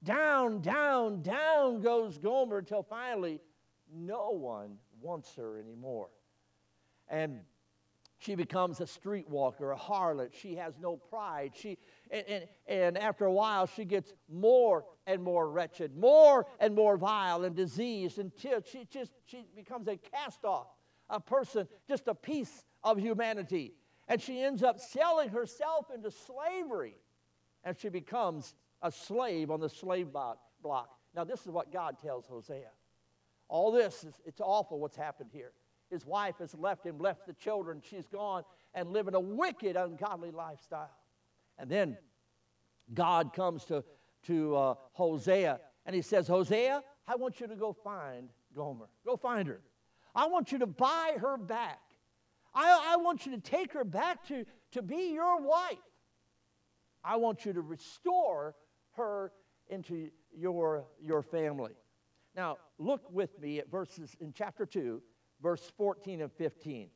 Down, 0.03 0.61
down, 0.61 1.21
down 1.21 1.81
goes 1.81 2.17
Gomer 2.17 2.59
until 2.59 2.83
finally 2.83 3.39
no 3.93 4.31
one 4.31 4.77
wants 5.01 5.35
her 5.35 5.59
anymore. 5.59 6.09
And 7.07 7.41
she 8.21 8.35
becomes 8.35 8.79
a 8.79 8.83
streetwalker, 8.83 9.73
a 9.73 9.75
harlot. 9.75 10.29
She 10.31 10.55
has 10.55 10.75
no 10.79 10.95
pride. 10.95 11.53
She, 11.55 11.79
and, 12.11 12.23
and, 12.27 12.47
and 12.67 12.97
after 12.99 13.25
a 13.25 13.33
while, 13.33 13.65
she 13.65 13.83
gets 13.83 14.13
more 14.31 14.85
and 15.07 15.23
more 15.23 15.49
wretched, 15.49 15.97
more 15.97 16.45
and 16.59 16.75
more 16.75 16.97
vile 16.97 17.43
and 17.45 17.55
diseased 17.55 18.19
until 18.19 18.61
she 18.61 18.85
just 18.91 19.11
she 19.25 19.47
becomes 19.55 19.87
a 19.87 19.97
cast 19.97 20.45
off, 20.45 20.67
a 21.09 21.19
person, 21.19 21.67
just 21.87 22.07
a 22.07 22.13
piece 22.13 22.63
of 22.83 22.99
humanity. 22.99 23.73
And 24.07 24.21
she 24.21 24.39
ends 24.39 24.61
up 24.61 24.79
selling 24.79 25.29
herself 25.29 25.87
into 25.91 26.11
slavery. 26.11 26.97
And 27.63 27.75
she 27.75 27.89
becomes 27.89 28.53
a 28.83 28.91
slave 28.91 29.49
on 29.49 29.59
the 29.59 29.69
slave 29.69 30.09
block. 30.11 30.89
Now, 31.15 31.23
this 31.23 31.41
is 31.41 31.47
what 31.47 31.73
God 31.73 31.97
tells 31.99 32.27
Hosea. 32.27 32.69
All 33.47 33.71
this, 33.71 34.03
is, 34.03 34.13
it's 34.25 34.41
awful 34.41 34.79
what's 34.79 34.95
happened 34.95 35.31
here. 35.33 35.53
His 35.91 36.05
wife 36.05 36.35
has 36.39 36.55
left 36.55 36.85
him, 36.85 36.97
left 36.97 37.27
the 37.27 37.33
children. 37.33 37.81
She's 37.87 38.07
gone 38.07 38.43
and 38.73 38.89
living 38.89 39.13
a 39.13 39.19
wicked, 39.19 39.75
ungodly 39.75 40.31
lifestyle. 40.31 40.89
And 41.59 41.69
then 41.69 41.97
God 42.93 43.33
comes 43.33 43.65
to, 43.65 43.83
to 44.23 44.55
uh, 44.55 44.75
Hosea 44.93 45.59
and 45.85 45.95
he 45.95 46.01
says, 46.01 46.27
Hosea, 46.27 46.81
I 47.07 47.15
want 47.15 47.39
you 47.39 47.47
to 47.47 47.55
go 47.55 47.73
find 47.73 48.29
Gomer. 48.55 48.87
Go 49.05 49.17
find 49.17 49.47
her. 49.47 49.61
I 50.15 50.27
want 50.27 50.51
you 50.51 50.59
to 50.59 50.67
buy 50.67 51.17
her 51.19 51.37
back. 51.37 51.79
I, 52.53 52.93
I 52.93 52.97
want 52.97 53.25
you 53.25 53.33
to 53.33 53.41
take 53.41 53.73
her 53.73 53.83
back 53.83 54.25
to, 54.27 54.45
to 54.71 54.81
be 54.81 55.13
your 55.13 55.41
wife. 55.41 55.77
I 57.03 57.17
want 57.17 57.45
you 57.45 57.53
to 57.53 57.61
restore 57.61 58.55
her 58.95 59.31
into 59.69 60.09
your, 60.37 60.85
your 61.01 61.21
family. 61.21 61.73
Now, 62.35 62.57
look 62.77 63.01
with 63.11 63.39
me 63.39 63.59
at 63.59 63.69
verses 63.69 64.15
in 64.19 64.33
chapter 64.33 64.65
2, 64.65 65.01
verse 65.41 65.71
14 65.77 66.21
and 66.21 66.31
15. 66.31 66.89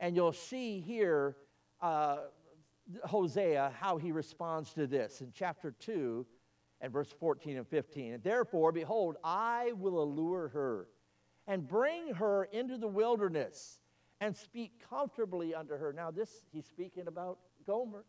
And 0.00 0.14
you'll 0.14 0.32
see 0.32 0.80
here 0.80 1.36
uh, 1.80 2.18
Hosea 3.04 3.72
how 3.78 3.96
he 3.96 4.12
responds 4.12 4.72
to 4.74 4.86
this 4.86 5.20
in 5.20 5.32
chapter 5.34 5.72
2 5.80 6.26
and 6.80 6.92
verse 6.92 7.12
14 7.18 7.56
and 7.58 7.66
15. 7.66 8.14
And 8.14 8.22
therefore, 8.22 8.72
behold, 8.72 9.16
I 9.24 9.72
will 9.76 10.02
allure 10.02 10.48
her 10.48 10.88
and 11.46 11.66
bring 11.66 12.14
her 12.14 12.44
into 12.44 12.76
the 12.76 12.88
wilderness 12.88 13.80
and 14.20 14.36
speak 14.36 14.72
comfortably 14.88 15.54
unto 15.54 15.76
her. 15.76 15.92
Now, 15.92 16.10
this 16.10 16.44
he's 16.52 16.66
speaking 16.66 17.06
about 17.08 17.38
Gomer, 17.66 18.04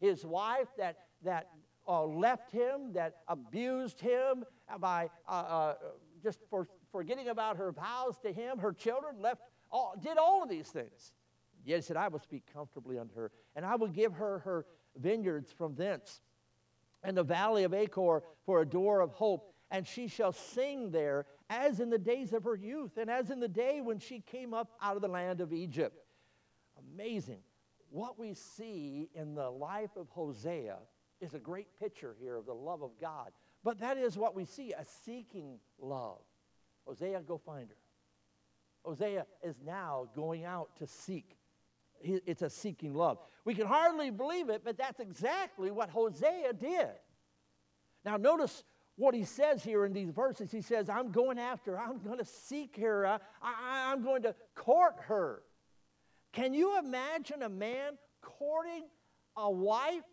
his 0.00 0.24
wife 0.24 0.68
that, 0.78 0.98
that 1.24 1.48
uh, 1.88 2.04
left 2.04 2.50
him, 2.50 2.92
that 2.92 3.18
abused 3.28 4.00
him 4.00 4.44
by 4.80 5.10
uh, 5.28 5.32
uh, 5.32 5.74
just 6.22 6.40
for 6.50 6.68
forgetting 6.92 7.28
about 7.28 7.56
her 7.56 7.72
vows 7.72 8.16
to 8.22 8.32
him, 8.32 8.58
her 8.58 8.72
children, 8.72 9.16
left, 9.20 9.42
all, 9.70 9.94
did 10.02 10.18
all 10.18 10.42
of 10.42 10.48
these 10.48 10.68
things. 10.68 11.12
Yet 11.64 11.76
he 11.76 11.82
said, 11.82 11.96
I 11.96 12.08
will 12.08 12.20
speak 12.20 12.44
comfortably 12.52 12.98
unto 12.98 13.14
her, 13.16 13.32
and 13.54 13.64
I 13.64 13.76
will 13.76 13.88
give 13.88 14.12
her 14.14 14.38
her 14.40 14.66
vineyards 14.96 15.52
from 15.52 15.74
thence, 15.74 16.20
and 17.02 17.16
the 17.16 17.24
valley 17.24 17.64
of 17.64 17.74
Achor 17.74 18.22
for 18.44 18.62
a 18.62 18.66
door 18.66 19.00
of 19.00 19.12
hope, 19.12 19.52
and 19.70 19.86
she 19.86 20.06
shall 20.06 20.32
sing 20.32 20.90
there 20.90 21.26
as 21.50 21.80
in 21.80 21.90
the 21.90 21.98
days 21.98 22.32
of 22.32 22.44
her 22.44 22.54
youth, 22.54 22.96
and 22.96 23.10
as 23.10 23.30
in 23.30 23.40
the 23.40 23.48
day 23.48 23.80
when 23.80 23.98
she 23.98 24.20
came 24.20 24.54
up 24.54 24.72
out 24.80 24.96
of 24.96 25.02
the 25.02 25.08
land 25.08 25.40
of 25.40 25.52
Egypt. 25.52 25.96
Amazing. 26.94 27.40
What 27.90 28.18
we 28.18 28.34
see 28.34 29.08
in 29.14 29.34
the 29.34 29.48
life 29.48 29.96
of 29.96 30.08
Hosea 30.10 30.78
is 31.20 31.34
a 31.34 31.38
great 31.38 31.68
picture 31.78 32.14
here 32.20 32.36
of 32.36 32.46
the 32.46 32.54
love 32.54 32.82
of 32.82 32.90
God. 33.00 33.30
But 33.64 33.80
that 33.80 33.96
is 33.96 34.16
what 34.16 34.34
we 34.34 34.44
see 34.44 34.72
a 34.72 34.84
seeking 35.04 35.58
love. 35.80 36.20
Hosea, 36.86 37.20
go 37.26 37.38
find 37.38 37.68
her. 37.68 37.76
Hosea 38.84 39.26
is 39.42 39.56
now 39.64 40.08
going 40.14 40.44
out 40.44 40.70
to 40.78 40.86
seek. 40.86 41.36
It's 42.00 42.42
a 42.42 42.50
seeking 42.50 42.94
love. 42.94 43.18
We 43.44 43.54
can 43.54 43.66
hardly 43.66 44.10
believe 44.10 44.48
it, 44.48 44.62
but 44.64 44.76
that's 44.76 45.00
exactly 45.00 45.70
what 45.70 45.90
Hosea 45.90 46.52
did. 46.52 46.90
Now, 48.04 48.16
notice 48.16 48.62
what 48.96 49.14
he 49.14 49.24
says 49.24 49.62
here 49.64 49.84
in 49.84 49.92
these 49.92 50.10
verses. 50.10 50.50
He 50.52 50.60
says, 50.60 50.88
I'm 50.88 51.10
going 51.10 51.38
after, 51.38 51.78
I'm 51.78 51.98
going 51.98 52.18
to 52.18 52.24
seek 52.24 52.76
her, 52.78 53.06
uh, 53.06 53.18
I, 53.42 53.48
I, 53.48 53.92
I'm 53.92 54.02
going 54.02 54.22
to 54.22 54.34
court 54.54 54.94
her. 55.06 55.42
Can 56.32 56.54
you 56.54 56.78
imagine 56.78 57.42
a 57.42 57.48
man 57.48 57.92
courting 58.20 58.84
a 59.36 59.50
wife 59.50 60.04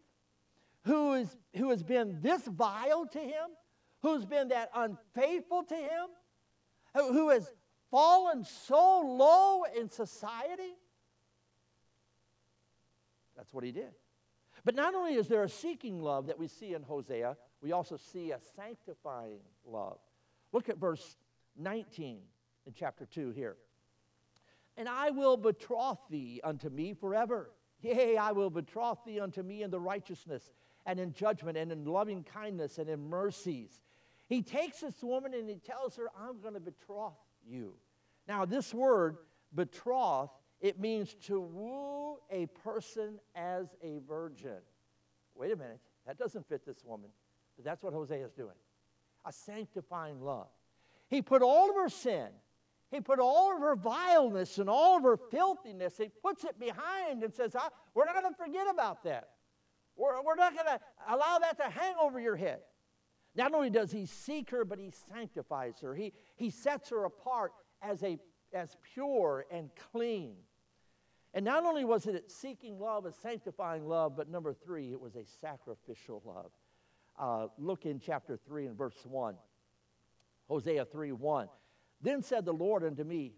who, 0.86 1.14
is, 1.14 1.38
who 1.56 1.70
has 1.70 1.84
been 1.84 2.20
this 2.22 2.44
vile 2.46 3.06
to 3.08 3.20
him, 3.20 3.50
who's 4.02 4.26
been 4.26 4.50
that 4.50 4.70
unfaithful 4.76 5.64
to 5.64 5.76
him, 5.76 6.08
who 6.94 7.30
has 7.30 7.50
fallen 7.92 8.44
so 8.44 9.02
low 9.02 9.64
in 9.78 9.90
society? 9.90 10.76
That's 13.36 13.54
what 13.54 13.64
he 13.64 13.72
did. 13.72 13.92
But 14.66 14.76
not 14.76 14.96
only 14.96 15.16
is 15.16 15.28
there 15.28 15.44
a 15.44 15.50
seeking 15.50 16.02
love 16.02 16.28
that 16.28 16.40
we 16.40 16.48
see 16.48 16.74
in 16.74 16.84
Hosea, 16.84 17.36
we 17.62 17.72
also 17.72 17.98
see 17.98 18.32
a 18.32 18.40
sanctifying 18.56 19.40
love. 19.66 19.98
Look 20.52 20.70
at 20.70 20.78
verse 20.78 21.18
19 21.58 22.20
in 22.66 22.74
chapter 22.74 23.06
2 23.06 23.32
here. 23.32 23.58
And 24.78 24.88
I 24.88 25.10
will 25.10 25.38
betroth 25.38 26.00
thee 26.10 26.42
unto 26.44 26.70
me 26.70 26.94
forever. 26.94 27.52
Yea, 27.82 28.18
I 28.18 28.32
will 28.32 28.50
betroth 28.50 29.00
thee 29.06 29.20
unto 29.20 29.44
me 29.44 29.64
in 29.64 29.70
the 29.70 29.80
righteousness 29.80 30.52
and 30.86 31.00
in 31.00 31.14
judgment 31.14 31.58
and 31.58 31.72
in 31.72 31.86
loving 31.86 32.24
kindness 32.24 32.78
and 32.78 32.90
in 32.90 33.10
mercies. 33.10 33.82
He 34.34 34.42
takes 34.42 34.80
this 34.80 35.04
woman 35.04 35.36
and 35.36 35.48
he 35.48 35.58
tells 35.58 35.96
her, 35.96 36.10
I'm 36.20 36.42
going 36.42 36.56
to 36.56 36.60
betroth 36.60 37.14
you. 37.48 37.76
Now, 38.28 38.46
this 38.46 38.74
word, 38.74 39.18
betroth, 39.54 40.32
it 40.60 40.80
means 40.80 41.14
to 41.28 41.40
woo 41.40 42.18
a 42.32 42.48
person 42.48 43.20
as 43.36 43.76
a 43.84 44.00
virgin. 44.08 44.58
Wait 45.36 45.52
a 45.52 45.56
minute, 45.56 45.80
that 46.08 46.18
doesn't 46.18 46.50
fit 46.50 46.66
this 46.66 46.84
woman. 46.84 47.12
But 47.56 47.66
that's 47.66 47.84
what 47.84 47.94
Hosea 47.94 48.26
is 48.26 48.32
doing 48.32 48.56
a 49.24 49.32
sanctifying 49.32 50.20
love. 50.20 50.48
He 51.10 51.22
put 51.22 51.44
all 51.44 51.70
of 51.70 51.76
her 51.76 51.90
sin, 51.90 52.30
he 52.90 53.02
put 53.02 53.20
all 53.20 53.54
of 53.56 53.62
her 53.62 53.76
vileness 53.76 54.58
and 54.58 54.68
all 54.68 54.98
of 54.98 55.04
her 55.04 55.16
filthiness, 55.30 55.96
he 55.98 56.10
puts 56.24 56.44
it 56.44 56.60
behind 56.60 57.24
and 57.24 57.32
says, 57.32 57.56
We're 57.94 58.06
not 58.06 58.20
going 58.20 58.34
to 58.34 58.44
forget 58.44 58.66
about 58.68 59.04
that. 59.04 59.30
We're, 59.96 60.24
we're 60.24 60.36
not 60.36 60.56
going 60.56 60.66
to 60.66 60.80
allow 61.08 61.38
that 61.38 61.58
to 61.58 61.70
hang 61.70 61.94
over 62.02 62.20
your 62.20 62.36
head. 62.36 62.62
Not 63.36 63.54
only 63.54 63.70
does 63.70 63.92
he 63.92 64.06
seek 64.06 64.52
her, 64.52 64.64
but 64.64 64.80
he 64.80 64.92
sanctifies 65.14 65.80
her. 65.82 65.96
He, 65.96 66.14
he 66.36 66.50
sets 66.50 66.90
her 66.90 67.06
apart 67.06 67.52
as, 67.82 68.04
a, 68.04 68.20
as 68.54 68.78
pure 68.94 69.46
and 69.52 69.70
clean. 69.92 70.36
And 71.34 71.44
not 71.44 71.66
only 71.66 71.84
was 71.84 72.06
it 72.06 72.30
seeking 72.32 72.80
love, 72.80 73.06
a 73.06 73.12
sanctifying 73.12 73.88
love, 73.88 74.16
but 74.16 74.30
number 74.30 74.54
three, 74.54 74.92
it 74.92 75.02
was 75.02 75.16
a 75.16 75.26
sacrificial 75.42 76.22
love. 76.26 76.52
Uh, 77.18 77.48
look 77.58 77.86
in 77.86 78.00
chapter 78.00 78.38
3 78.38 78.68
and 78.68 78.78
verse 78.78 78.98
1. 79.04 79.36
Hosea 80.48 80.86
3 80.86 81.12
1. 81.12 81.48
Then 82.02 82.22
said 82.22 82.46
the 82.46 82.54
Lord 82.54 82.84
unto 82.84 83.04
me, 83.04 83.34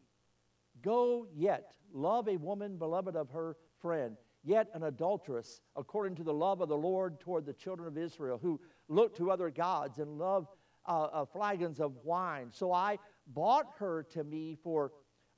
Go 0.81 1.27
yet, 1.33 1.75
love 1.93 2.27
a 2.27 2.37
woman 2.37 2.77
beloved 2.77 3.15
of 3.15 3.29
her 3.29 3.55
friend, 3.81 4.17
yet 4.45 4.69
an 4.73 4.83
adulteress, 4.83 5.59
according 5.75 6.15
to 6.15 6.23
the 6.23 6.33
love 6.33 6.61
of 6.61 6.69
the 6.69 6.77
Lord 6.77 7.19
toward 7.19 7.45
the 7.45 7.53
children 7.53 7.87
of 7.87 7.97
Israel, 7.97 8.39
who 8.41 8.61
look 8.87 9.15
to 9.17 9.31
other 9.31 9.49
gods 9.49 9.99
and 9.99 10.17
love 10.17 10.47
uh, 10.87 11.03
uh, 11.11 11.25
flagons 11.25 11.79
of 11.79 11.93
wine. 12.03 12.49
So 12.51 12.71
I 12.71 12.99
bought 13.27 13.65
her 13.79 14.03
to 14.11 14.23
me 14.23 14.57
for 14.63 14.91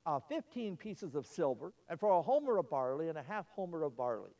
uh, 0.04 0.20
15 0.28 0.76
pieces 0.76 1.14
of 1.14 1.26
silver, 1.26 1.72
and 1.88 1.98
for 1.98 2.10
a 2.10 2.22
homer 2.22 2.58
of 2.58 2.70
barley, 2.70 3.08
and 3.08 3.18
a 3.18 3.22
half 3.22 3.46
homer 3.50 3.82
of 3.82 3.96
barley. 3.96 4.30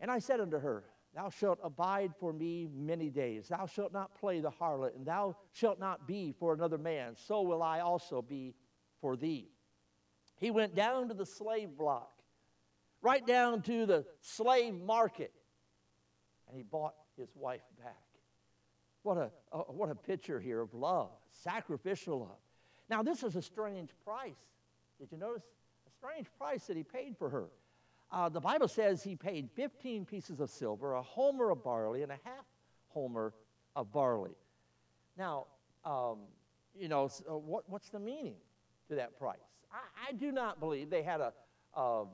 And 0.00 0.10
I 0.10 0.18
said 0.20 0.40
unto 0.40 0.58
her, 0.58 0.84
Thou 1.14 1.30
shalt 1.30 1.58
abide 1.62 2.12
for 2.20 2.32
me 2.32 2.68
many 2.72 3.10
days. 3.10 3.48
Thou 3.48 3.66
shalt 3.66 3.92
not 3.92 4.14
play 4.18 4.40
the 4.40 4.50
harlot, 4.50 4.94
and 4.94 5.04
thou 5.04 5.36
shalt 5.52 5.80
not 5.80 6.06
be 6.06 6.32
for 6.38 6.52
another 6.52 6.78
man. 6.78 7.14
So 7.16 7.42
will 7.42 7.62
I 7.62 7.80
also 7.80 8.22
be 8.22 8.54
for 9.00 9.16
thee. 9.16 9.50
He 10.36 10.50
went 10.50 10.74
down 10.74 11.08
to 11.08 11.14
the 11.14 11.26
slave 11.26 11.76
block, 11.76 12.17
right 13.02 13.26
down 13.26 13.62
to 13.62 13.86
the 13.86 14.04
slave 14.20 14.74
market, 14.74 15.32
and 16.48 16.56
he 16.56 16.62
bought 16.62 16.94
his 17.16 17.28
wife 17.34 17.62
back. 17.82 17.96
What 19.02 19.16
a, 19.16 19.30
a, 19.52 19.58
what 19.58 19.90
a 19.90 19.94
picture 19.94 20.40
here 20.40 20.60
of 20.60 20.74
love, 20.74 21.10
sacrificial 21.30 22.20
love. 22.20 22.38
Now, 22.90 23.02
this 23.02 23.22
is 23.22 23.36
a 23.36 23.42
strange 23.42 23.90
price. 24.04 24.34
Did 24.98 25.12
you 25.12 25.18
notice? 25.18 25.44
A 25.86 25.90
strange 25.90 26.26
price 26.38 26.66
that 26.66 26.76
he 26.76 26.82
paid 26.82 27.16
for 27.16 27.28
her. 27.28 27.48
Uh, 28.10 28.28
the 28.28 28.40
Bible 28.40 28.68
says 28.68 29.02
he 29.02 29.14
paid 29.14 29.50
15 29.54 30.04
pieces 30.04 30.40
of 30.40 30.50
silver, 30.50 30.94
a 30.94 31.02
homer 31.02 31.50
of 31.50 31.62
barley, 31.62 32.02
and 32.02 32.10
a 32.10 32.18
half 32.24 32.44
homer 32.88 33.34
of 33.76 33.92
barley. 33.92 34.34
Now, 35.16 35.46
um, 35.84 36.18
you 36.78 36.88
know, 36.88 37.08
so 37.08 37.24
uh, 37.28 37.36
what, 37.36 37.68
what's 37.68 37.90
the 37.90 37.98
meaning 37.98 38.36
to 38.88 38.94
that 38.94 39.18
price? 39.18 39.36
I, 39.70 40.10
I 40.10 40.12
do 40.12 40.32
not 40.32 40.60
believe 40.60 40.88
they 40.90 41.02
had 41.02 41.20
a, 41.20 41.32
a, 41.74 41.80
a 41.80 42.06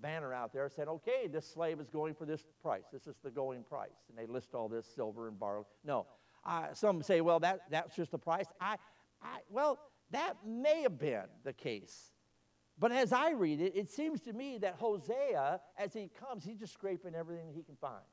banner 0.00 0.32
out 0.32 0.52
there 0.52 0.68
saying, 0.68 0.88
okay, 0.88 1.26
this 1.26 1.46
slave 1.46 1.80
is 1.80 1.88
going 1.88 2.14
for 2.14 2.24
this 2.24 2.44
price. 2.62 2.84
This 2.92 3.06
is 3.06 3.16
the 3.22 3.30
going 3.30 3.62
price. 3.62 4.06
And 4.08 4.18
they 4.18 4.30
list 4.30 4.54
all 4.54 4.68
this 4.68 4.86
silver 4.86 5.28
and 5.28 5.38
barley. 5.38 5.64
No. 5.84 6.06
Uh, 6.44 6.72
some 6.72 7.02
say, 7.02 7.20
well, 7.20 7.40
that, 7.40 7.60
that's 7.70 7.96
just 7.96 8.12
the 8.12 8.18
price. 8.18 8.46
I, 8.60 8.76
I, 9.22 9.38
well, 9.50 9.78
that 10.10 10.34
may 10.46 10.82
have 10.82 10.98
been 10.98 11.26
the 11.44 11.52
case 11.52 12.12
but 12.78 12.92
as 12.92 13.12
I 13.12 13.30
read 13.30 13.60
it, 13.60 13.72
it 13.74 13.90
seems 13.90 14.20
to 14.22 14.32
me 14.32 14.58
that 14.58 14.76
Hosea, 14.78 15.60
as 15.76 15.92
he 15.92 16.10
comes, 16.18 16.44
he's 16.44 16.58
just 16.58 16.72
scraping 16.72 17.14
everything 17.14 17.50
he 17.52 17.62
can 17.62 17.74
find. 17.76 18.04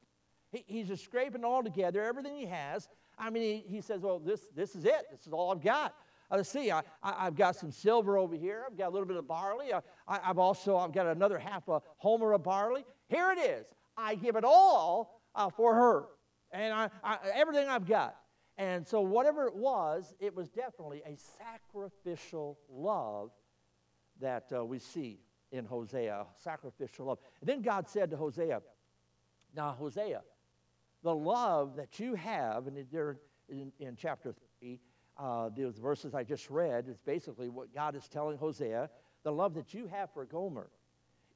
He, 0.52 0.64
he's 0.68 0.88
just 0.88 1.04
scraping 1.04 1.44
all 1.44 1.64
together, 1.64 2.04
everything 2.04 2.36
he 2.36 2.46
has. 2.48 2.88
I 3.18 3.30
mean, 3.30 3.44
he, 3.44 3.76
he 3.76 3.82
says, 3.82 4.02
Well, 4.02 4.20
this, 4.20 4.48
this 4.56 4.76
is 4.76 4.86
it. 4.86 5.06
This 5.12 5.28
is 5.28 5.34
all 5.34 5.52
I've 5.52 5.64
got. 5.64 5.96
Uh, 6.32 6.38
let's 6.38 6.50
see, 6.50 6.72
I, 6.72 6.82
I, 7.04 7.26
have 7.26 7.36
got 7.36 7.56
some 7.56 7.72
silver 7.72 8.18
over 8.18 8.36
here. 8.36 8.64
I've 8.66 8.78
got 8.78 8.90
a 8.90 8.94
little 8.94 9.08
bit 9.08 9.18
of 9.18 9.28
barley. 9.28 9.74
I, 9.74 9.82
I, 10.08 10.20
have 10.24 10.40
also 10.40 10.78
I've 10.78 10.92
got 10.92 11.08
another 11.08 11.38
half 11.38 11.68
a 11.68 11.82
homer 11.98 12.34
of 12.34 12.44
barley. 12.44 12.84
Here 13.10 13.32
it 13.32 13.40
is. 13.40 13.66
I 13.98 14.16
give 14.16 14.36
it 14.36 14.44
all 14.44 15.22
uh, 15.36 15.50
for 15.50 15.76
her, 15.76 16.06
and 16.52 16.74
I, 16.74 16.90
I, 17.04 17.18
everything 17.34 17.68
I've 17.68 17.88
got. 17.88 18.16
And 18.58 18.88
so, 18.88 19.02
whatever 19.02 19.46
it 19.48 19.56
was, 19.56 20.14
it 20.20 20.34
was 20.34 20.50
definitely 20.50 21.02
a 21.06 21.18
sacrificial 21.38 22.58
love 22.70 23.32
that 24.22 24.52
uh, 24.56 24.64
we 24.64 24.80
see 24.80 25.20
in 25.52 25.66
Hosea, 25.66 26.26
sacrificial 26.38 27.08
love. 27.08 27.20
And 27.42 27.50
then 27.50 27.62
God 27.62 27.88
said 27.88 28.10
to 28.12 28.18
Hosea, 28.18 28.62
Now, 29.56 29.76
Hosea, 29.78 30.22
the 31.04 31.14
love 31.14 31.76
that 31.76 32.00
you 32.00 32.16
have, 32.16 32.68
and 32.68 32.86
there 32.92 33.18
in, 33.50 33.72
in 33.80 33.96
chapter 33.96 34.34
3, 34.60 34.80
uh, 35.18 35.50
those 35.56 35.78
verses 35.78 36.14
I 36.14 36.24
just 36.24 36.50
read 36.50 36.88
is 36.90 36.98
basically 37.00 37.50
what 37.50 37.74
God 37.74 37.96
is 37.96 38.08
telling 38.08 38.38
Hosea. 38.38 38.90
The 39.24 39.32
love 39.32 39.54
that 39.56 39.74
you 39.74 39.88
have 39.88 40.12
for 40.14 40.26
Gomer 40.26 40.68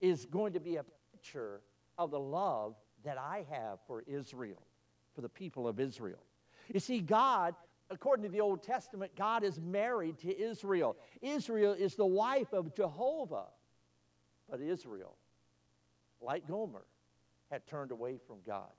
is 0.02 0.26
going 0.26 0.54
to 0.54 0.60
be 0.60 0.76
a 0.76 0.86
picture 1.12 1.62
of 1.98 2.12
the 2.12 2.20
love 2.20 2.76
that 3.04 3.18
I 3.18 3.46
have 3.50 3.80
for 3.88 4.04
Israel, 4.06 4.62
for 5.16 5.22
the 5.22 5.30
people 5.30 5.68
of 5.68 5.80
Israel. 5.80 6.20
You 6.74 6.80
see, 6.80 7.00
God, 7.00 7.56
according 7.90 8.24
to 8.24 8.30
the 8.30 8.42
Old 8.42 8.64
Testament, 8.64 9.12
God 9.16 9.44
is 9.44 9.60
married 9.60 10.20
to 10.20 10.38
Israel. 10.38 10.98
Israel 11.22 11.74
is 11.74 11.96
the 11.96 12.06
wife 12.06 12.54
of 12.54 12.76
Jehovah. 12.76 13.48
But 14.50 14.62
Israel, 14.62 15.16
like 16.22 16.48
Gomer, 16.48 16.86
had 17.52 17.66
turned 17.68 17.92
away 17.92 18.18
from 18.28 18.38
God. 18.46 18.70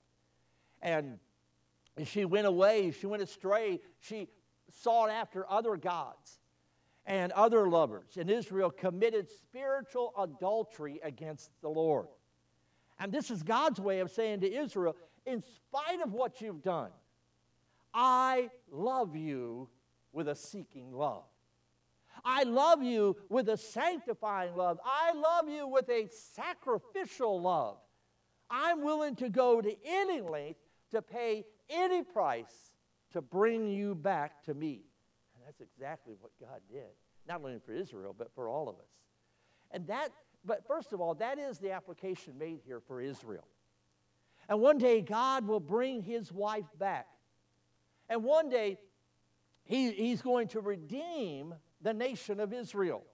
And 0.83 1.19
she 2.05 2.25
went 2.25 2.47
away, 2.47 2.93
she 2.93 3.07
went 3.07 3.23
astray, 3.23 3.81
she 4.01 4.29
sought 4.73 5.11
after 5.11 5.49
other 5.51 5.77
gods 5.77 6.41
and 7.07 7.33
other 7.33 7.69
lovers. 7.69 8.17
And 8.17 8.31
Israel 8.31 8.71
committed 8.71 9.29
spiritual 9.29 10.13
adultery 10.19 11.01
against 11.03 11.51
the 11.63 11.69
Lord. 11.69 12.09
And 12.99 13.11
this 13.11 13.31
is 13.31 13.43
God's 13.43 13.81
way 13.81 14.01
of 14.01 14.11
saying 14.11 14.41
to 14.41 14.53
Israel, 14.53 14.97
in 15.27 15.43
spite 15.43 16.03
of 16.03 16.13
what 16.13 16.41
you've 16.41 16.63
done, 16.63 16.91
I 17.93 18.51
love 18.71 19.17
you 19.17 19.69
with 20.13 20.29
a 20.29 20.35
seeking 20.35 20.93
love. 20.93 21.25
I 22.25 22.43
love 22.43 22.83
you 22.83 23.17
with 23.29 23.49
a 23.49 23.57
sanctifying 23.57 24.55
love. 24.55 24.79
I 24.85 25.13
love 25.15 25.49
you 25.49 25.67
with 25.67 25.89
a 25.89 26.09
sacrificial 26.09 27.41
love. 27.41 27.79
I'm 28.51 28.83
willing 28.83 29.17
to 29.17 29.29
go 29.29 29.61
to 29.61 29.75
any 29.87 30.21
length 30.21 30.61
to 30.91 31.03
pay 31.03 31.47
any 31.69 32.03
price 32.03 32.70
to 33.13 33.21
bring 33.21 33.69
you 33.69 33.95
back 33.95 34.43
to 34.45 34.55
me. 34.55 34.83
And 35.35 35.47
that's 35.47 35.61
exactly 35.61 36.15
what 36.21 36.33
God 36.41 36.61
did, 36.71 36.91
not 37.29 37.41
only 37.45 37.59
for 37.65 37.73
Israel, 37.73 38.15
but 38.17 38.33
for 38.35 38.49
all 38.49 38.69
of 38.69 38.77
us. 38.77 38.91
And 39.71 39.87
that, 39.87 40.11
but 40.45 40.67
first 40.67 40.93
of 40.93 41.01
all, 41.01 41.15
that 41.15 41.39
is 41.39 41.59
the 41.59 41.73
application 41.73 42.39
made 42.39 42.61
here 42.65 42.81
for 42.81 43.01
Israel. 43.01 43.47
And 44.49 44.61
one 44.61 44.79
day 44.79 45.01
God 45.01 45.47
will 45.47 45.61
bring 45.61 46.03
his 46.03 46.33
wife 46.33 46.67
back. 46.79 47.07
And 48.09 48.25
one 48.25 48.49
day 48.49 48.79
he, 49.65 49.93
he's 49.93 50.23
going 50.23 50.49
to 50.49 50.61
redeem 50.61 51.55
the 51.81 51.95
nation 51.95 52.41
of 52.41 52.53
Israel. 52.53 53.05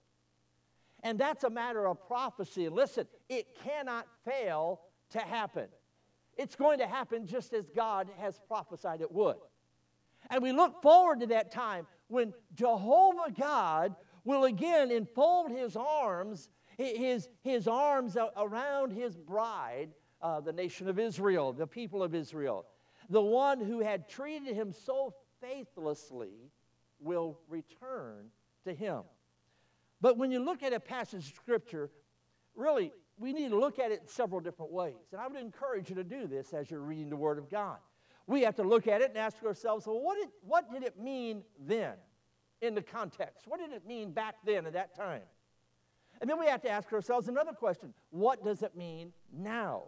And 1.03 1.19
that's 1.19 1.43
a 1.43 1.49
matter 1.49 1.87
of 1.87 2.05
prophecy. 2.07 2.67
Listen, 2.69 3.07
it 3.29 3.47
cannot 3.63 4.07
fail 4.25 4.81
to 5.11 5.19
happen. 5.19 5.67
It's 6.35 6.55
going 6.55 6.79
to 6.79 6.87
happen 6.87 7.27
just 7.27 7.53
as 7.53 7.69
God 7.69 8.09
has 8.17 8.39
prophesied 8.47 9.01
it 9.01 9.11
would. 9.11 9.37
And 10.29 10.41
we 10.41 10.51
look 10.51 10.81
forward 10.81 11.21
to 11.21 11.27
that 11.27 11.51
time 11.51 11.87
when 12.07 12.33
Jehovah 12.55 13.31
God 13.37 13.95
will 14.23 14.43
again 14.43 14.91
enfold 14.91 15.51
his 15.51 15.75
arms, 15.75 16.49
his, 16.77 17.29
his 17.43 17.67
arms 17.67 18.17
around 18.35 18.91
his 18.91 19.15
bride, 19.15 19.89
uh, 20.21 20.41
the 20.41 20.53
nation 20.53 20.89
of 20.89 20.99
Israel, 20.99 21.53
the 21.53 21.67
people 21.67 22.03
of 22.03 22.13
Israel. 22.13 22.65
The 23.09 23.21
one 23.21 23.61
who 23.61 23.79
had 23.79 24.09
treated 24.09 24.53
him 24.53 24.73
so 24.73 25.13
faithlessly 25.41 26.51
will 26.99 27.39
return 27.47 28.27
to 28.65 28.73
him. 28.73 29.03
But 30.01 30.17
when 30.17 30.31
you 30.31 30.39
look 30.43 30.61
at 30.61 30.73
a 30.73 30.79
passage 30.79 31.29
of 31.29 31.35
Scripture, 31.35 31.89
really, 32.55 32.91
we 33.17 33.33
need 33.33 33.49
to 33.49 33.59
look 33.59 33.79
at 33.79 33.91
it 33.91 34.01
in 34.01 34.07
several 34.07 34.41
different 34.41 34.71
ways. 34.71 34.95
And 35.11 35.21
I 35.21 35.27
would 35.27 35.39
encourage 35.39 35.89
you 35.89 35.95
to 35.95 36.03
do 36.03 36.27
this 36.27 36.53
as 36.53 36.69
you're 36.69 36.81
reading 36.81 37.09
the 37.09 37.15
Word 37.15 37.37
of 37.37 37.49
God. 37.49 37.77
We 38.27 38.41
have 38.41 38.55
to 38.55 38.63
look 38.63 38.87
at 38.87 39.01
it 39.01 39.09
and 39.09 39.17
ask 39.17 39.41
ourselves, 39.43 39.87
well, 39.87 40.01
what 40.01 40.17
did, 40.17 40.27
what 40.41 40.71
did 40.71 40.83
it 40.83 40.99
mean 40.99 41.43
then 41.59 41.93
in 42.61 42.75
the 42.75 42.81
context? 42.81 43.47
What 43.47 43.59
did 43.59 43.71
it 43.71 43.87
mean 43.87 44.11
back 44.11 44.35
then 44.45 44.65
at 44.65 44.73
that 44.73 44.95
time? 44.95 45.21
And 46.19 46.29
then 46.29 46.39
we 46.39 46.47
have 46.47 46.61
to 46.63 46.69
ask 46.69 46.91
ourselves 46.91 47.27
another 47.27 47.53
question 47.53 47.93
what 48.09 48.43
does 48.43 48.63
it 48.63 48.75
mean 48.75 49.13
now? 49.31 49.83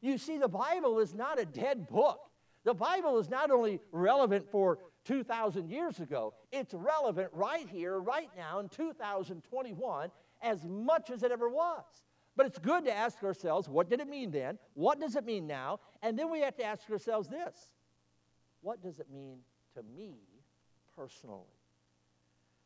You 0.00 0.18
see, 0.18 0.38
the 0.38 0.48
Bible 0.48 0.98
is 0.98 1.14
not 1.14 1.40
a 1.40 1.44
dead 1.44 1.88
book. 1.88 2.20
The 2.64 2.74
Bible 2.74 3.18
is 3.18 3.28
not 3.28 3.50
only 3.50 3.80
relevant 3.90 4.48
for 4.50 4.78
2,000 5.04 5.68
years 5.68 5.98
ago, 5.98 6.34
it's 6.52 6.74
relevant 6.74 7.30
right 7.32 7.68
here, 7.68 7.98
right 7.98 8.30
now, 8.36 8.60
in 8.60 8.68
2021, 8.68 10.10
as 10.42 10.64
much 10.64 11.10
as 11.10 11.22
it 11.22 11.32
ever 11.32 11.48
was. 11.48 11.84
But 12.36 12.46
it's 12.46 12.58
good 12.58 12.84
to 12.86 12.92
ask 12.92 13.22
ourselves, 13.22 13.68
what 13.68 13.90
did 13.90 14.00
it 14.00 14.08
mean 14.08 14.30
then? 14.30 14.58
What 14.74 15.00
does 15.00 15.16
it 15.16 15.24
mean 15.24 15.46
now? 15.46 15.80
And 16.02 16.18
then 16.18 16.30
we 16.30 16.40
have 16.40 16.56
to 16.56 16.64
ask 16.64 16.88
ourselves 16.90 17.28
this 17.28 17.68
what 18.62 18.82
does 18.82 19.00
it 19.00 19.10
mean 19.12 19.38
to 19.74 19.82
me 19.96 20.14
personally? 20.96 21.58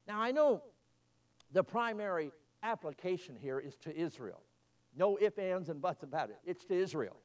Now, 0.06 0.20
I 0.20 0.30
know 0.30 0.62
the 1.52 1.64
primary 1.64 2.30
application 2.62 3.34
here 3.34 3.58
is 3.58 3.76
to 3.78 3.96
Israel. 3.96 4.42
No 4.96 5.18
ifs, 5.20 5.38
ands, 5.38 5.68
and 5.68 5.80
buts 5.80 6.02
about 6.02 6.30
it. 6.30 6.38
It's 6.44 6.64
to 6.66 6.74
Israel. 6.74 7.16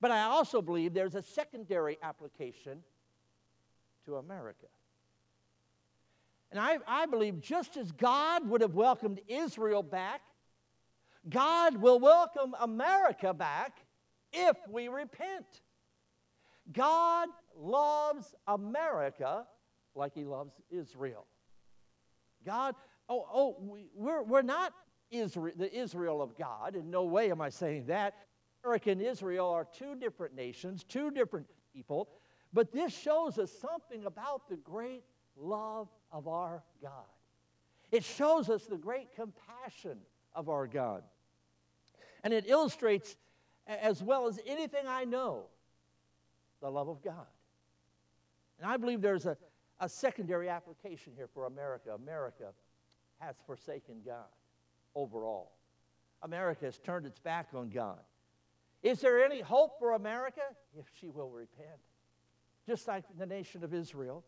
But 0.00 0.10
I 0.10 0.22
also 0.22 0.62
believe 0.62 0.94
there's 0.94 1.14
a 1.14 1.22
secondary 1.22 1.98
application 2.02 2.82
to 4.04 4.16
America. 4.16 4.66
And 6.50 6.60
I, 6.60 6.78
I 6.86 7.06
believe 7.06 7.40
just 7.40 7.76
as 7.76 7.92
God 7.92 8.48
would 8.48 8.60
have 8.60 8.74
welcomed 8.74 9.20
Israel 9.26 9.82
back 9.82 10.20
God 11.28 11.76
will 11.76 12.00
welcome 12.00 12.54
America 12.60 13.32
back 13.32 13.76
if 14.32 14.56
we 14.68 14.88
repent. 14.88 15.46
God 16.72 17.28
loves 17.56 18.34
America 18.46 19.46
like 19.94 20.14
he 20.14 20.24
loves 20.24 20.54
Israel. 20.70 21.26
God, 22.44 22.74
oh, 23.08 23.26
oh, 23.32 23.56
we, 23.60 23.86
we're, 23.94 24.22
we're 24.22 24.42
not 24.42 24.72
Israel, 25.10 25.54
the 25.56 25.72
Israel 25.72 26.22
of 26.22 26.36
God. 26.36 26.76
In 26.76 26.90
no 26.90 27.04
way 27.04 27.30
am 27.30 27.40
I 27.40 27.50
saying 27.50 27.86
that. 27.86 28.14
America 28.64 28.90
and 28.90 29.02
Israel 29.02 29.48
are 29.48 29.66
two 29.76 29.94
different 29.96 30.34
nations, 30.34 30.84
two 30.84 31.10
different 31.10 31.46
people. 31.74 32.08
But 32.52 32.72
this 32.72 32.96
shows 32.96 33.38
us 33.38 33.50
something 33.60 34.04
about 34.06 34.48
the 34.48 34.56
great 34.56 35.04
love 35.36 35.88
of 36.10 36.28
our 36.28 36.62
God. 36.80 37.06
It 37.90 38.04
shows 38.04 38.48
us 38.48 38.64
the 38.66 38.76
great 38.76 39.14
compassion 39.14 39.98
of 40.34 40.48
our 40.48 40.66
God. 40.66 41.02
And 42.24 42.32
it 42.32 42.44
illustrates, 42.48 43.16
as 43.66 44.02
well 44.02 44.28
as 44.28 44.38
anything 44.46 44.86
I 44.86 45.04
know, 45.04 45.46
the 46.60 46.70
love 46.70 46.88
of 46.88 47.02
God. 47.02 47.26
And 48.58 48.70
I 48.70 48.76
believe 48.76 49.00
there's 49.00 49.26
a, 49.26 49.36
a 49.80 49.88
secondary 49.88 50.48
application 50.48 51.12
here 51.16 51.26
for 51.26 51.46
America. 51.46 51.90
America 51.94 52.52
has 53.18 53.34
forsaken 53.46 54.02
God 54.06 54.26
overall. 54.94 55.52
America 56.22 56.66
has 56.66 56.78
turned 56.78 57.06
its 57.06 57.18
back 57.18 57.48
on 57.54 57.70
God. 57.70 57.98
Is 58.82 59.00
there 59.00 59.24
any 59.24 59.40
hope 59.40 59.78
for 59.78 59.92
America? 59.92 60.42
If 60.78 60.86
she 61.00 61.08
will 61.08 61.30
repent, 61.30 61.80
just 62.66 62.86
like 62.86 63.04
the 63.18 63.26
nation 63.26 63.64
of 63.64 63.74
Israel. 63.74 64.24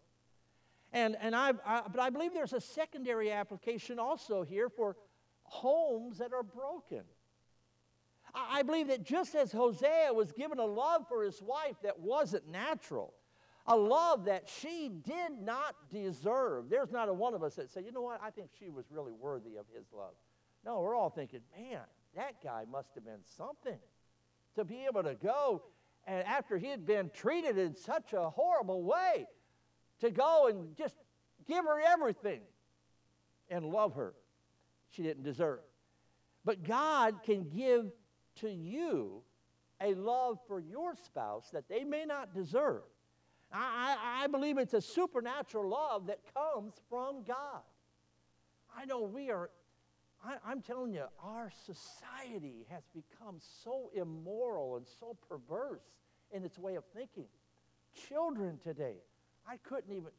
And, 0.92 1.16
and 1.20 1.34
I, 1.34 1.52
I, 1.66 1.82
but 1.88 2.00
I 2.00 2.10
believe 2.10 2.32
there's 2.32 2.52
a 2.52 2.60
secondary 2.60 3.32
application 3.32 3.98
also 3.98 4.42
here 4.42 4.68
for 4.68 4.96
homes 5.42 6.18
that 6.18 6.32
are 6.32 6.42
broken. 6.42 7.02
I 8.34 8.62
believe 8.62 8.88
that 8.88 9.04
just 9.04 9.34
as 9.34 9.52
Hosea 9.52 10.12
was 10.12 10.32
given 10.32 10.58
a 10.58 10.64
love 10.64 11.06
for 11.08 11.22
his 11.22 11.40
wife 11.40 11.76
that 11.82 11.98
wasn't 12.00 12.48
natural, 12.48 13.14
a 13.66 13.76
love 13.76 14.24
that 14.24 14.48
she 14.48 14.88
did 14.88 15.40
not 15.40 15.74
deserve. 15.92 16.68
There's 16.68 16.90
not 16.90 17.08
a 17.08 17.12
one 17.12 17.34
of 17.34 17.42
us 17.42 17.54
that 17.54 17.70
say, 17.70 17.82
you 17.82 17.92
know 17.92 18.02
what, 18.02 18.20
I 18.22 18.30
think 18.30 18.50
she 18.58 18.70
was 18.70 18.86
really 18.90 19.12
worthy 19.12 19.56
of 19.56 19.66
his 19.74 19.86
love. 19.92 20.14
No, 20.64 20.80
we're 20.80 20.96
all 20.96 21.10
thinking, 21.10 21.40
man, 21.56 21.80
that 22.16 22.42
guy 22.42 22.64
must 22.70 22.94
have 22.94 23.04
been 23.04 23.22
something 23.36 23.78
to 24.56 24.64
be 24.64 24.84
able 24.86 25.02
to 25.02 25.14
go 25.14 25.62
and 26.06 26.26
after 26.26 26.58
he 26.58 26.68
had 26.68 26.86
been 26.86 27.10
treated 27.10 27.58
in 27.58 27.74
such 27.74 28.12
a 28.12 28.28
horrible 28.30 28.82
way, 28.82 29.26
to 30.00 30.10
go 30.10 30.48
and 30.48 30.76
just 30.76 30.94
give 31.46 31.64
her 31.64 31.80
everything 31.80 32.40
and 33.48 33.64
love 33.64 33.94
her. 33.94 34.14
She 34.90 35.02
didn't 35.02 35.22
deserve. 35.22 35.60
But 36.44 36.62
God 36.62 37.22
can 37.24 37.48
give 37.48 37.86
to 38.36 38.50
you 38.50 39.22
a 39.80 39.94
love 39.94 40.38
for 40.46 40.60
your 40.60 40.94
spouse 40.96 41.50
that 41.52 41.68
they 41.68 41.84
may 41.84 42.04
not 42.04 42.34
deserve. 42.34 42.82
I, 43.52 43.96
I, 44.00 44.24
I 44.24 44.26
believe 44.26 44.58
it's 44.58 44.74
a 44.74 44.80
supernatural 44.80 45.68
love 45.68 46.06
that 46.06 46.20
comes 46.34 46.74
from 46.88 47.22
God. 47.26 47.62
I 48.76 48.84
know 48.84 49.02
we 49.02 49.30
are, 49.30 49.50
I, 50.24 50.52
am 50.52 50.60
telling 50.60 50.92
you, 50.92 51.04
our 51.22 51.52
society 51.64 52.66
has 52.70 52.82
become 52.92 53.36
so 53.62 53.90
immoral 53.94 54.76
and 54.76 54.86
so 54.98 55.16
perverse 55.28 55.84
in 56.32 56.44
its 56.44 56.58
way 56.58 56.74
of 56.74 56.84
thinking. 56.94 57.26
Children 58.08 58.58
today, 58.62 58.96
I 59.46 59.58
couldn't 59.58 59.92
even, 59.92 60.10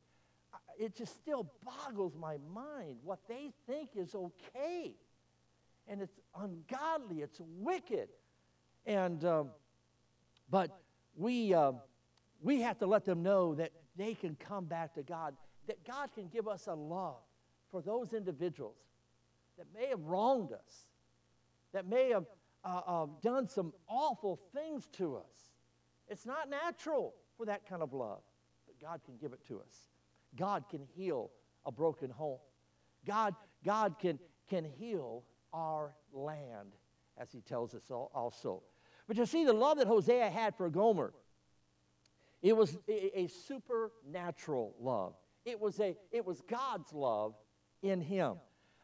it 0.78 0.96
just 0.96 1.16
still 1.16 1.52
boggles 1.66 2.16
my 2.16 2.38
mind 2.54 2.98
what 3.04 3.20
they 3.28 3.52
think 3.68 3.90
is 3.96 4.16
okay 4.16 4.94
and 5.88 6.02
it's 6.02 6.20
ungodly, 6.40 7.22
it's 7.22 7.40
wicked. 7.58 8.10
And 8.86 9.24
um, 9.26 9.50
But 10.50 10.72
we, 11.16 11.54
uh, 11.54 11.74
we 12.42 12.62
have 12.62 12.78
to 12.80 12.88
let 12.88 13.06
them 13.06 13.24
know 13.24 13.56
that 13.56 13.72
they 13.96 14.14
can 14.14 14.36
come 14.36 14.66
back 14.66 14.94
to 14.96 15.04
God, 15.04 15.36
that 15.68 15.86
God 15.86 16.10
can 16.14 16.28
give 16.28 16.48
us 16.48 16.68
a 16.68 16.74
love 16.74 17.22
for 17.72 17.82
those 17.82 18.14
individuals 18.14 18.78
that 19.58 19.68
may 19.74 19.88
have 19.88 20.02
wronged 20.02 20.52
us, 20.52 20.86
that 21.74 21.88
may 21.88 22.10
have 22.10 22.26
uh, 22.64 22.82
uh, 22.86 23.06
done 23.22 23.48
some 23.48 23.74
awful 23.88 24.40
things 24.54 24.88
to 24.94 25.16
us. 25.16 25.52
It's 26.08 26.26
not 26.26 26.50
natural 26.50 27.14
for 27.38 27.46
that 27.46 27.68
kind 27.68 27.82
of 27.82 27.94
love, 27.94 28.22
but 28.68 28.80
God 28.80 29.02
can 29.06 29.16
give 29.18 29.34
it 29.34 29.46
to 29.48 29.60
us. 29.60 29.90
God 30.36 30.66
can 30.70 30.82
heal 30.96 31.32
a 31.66 31.72
broken 31.72 32.10
home. 32.10 32.40
God, 33.06 33.34
God 33.64 33.96
can, 34.00 34.20
can 34.50 34.66
heal 34.66 35.24
our 35.56 35.96
land, 36.12 36.74
as 37.18 37.32
he 37.32 37.40
tells 37.42 37.74
us 37.74 37.90
also. 37.90 38.62
But 39.08 39.18
you 39.18 39.26
see, 39.26 39.46
the 39.46 39.54
love 39.54 39.78
that 39.78 39.88
Hosea 39.88 40.30
had 40.30 40.56
for 40.56 40.70
Gomer, 40.70 41.14
it 42.42 42.56
was 42.56 42.78
a, 42.88 43.28
supernatural 43.28 44.76
love. 44.80 45.16
It 45.46 45.60
was, 45.60 45.80
a, 45.80 45.96
it 46.12 46.26
was 46.26 46.42
God's 46.42 46.92
love 46.92 47.36
in 47.82 48.02
him. 48.02 48.36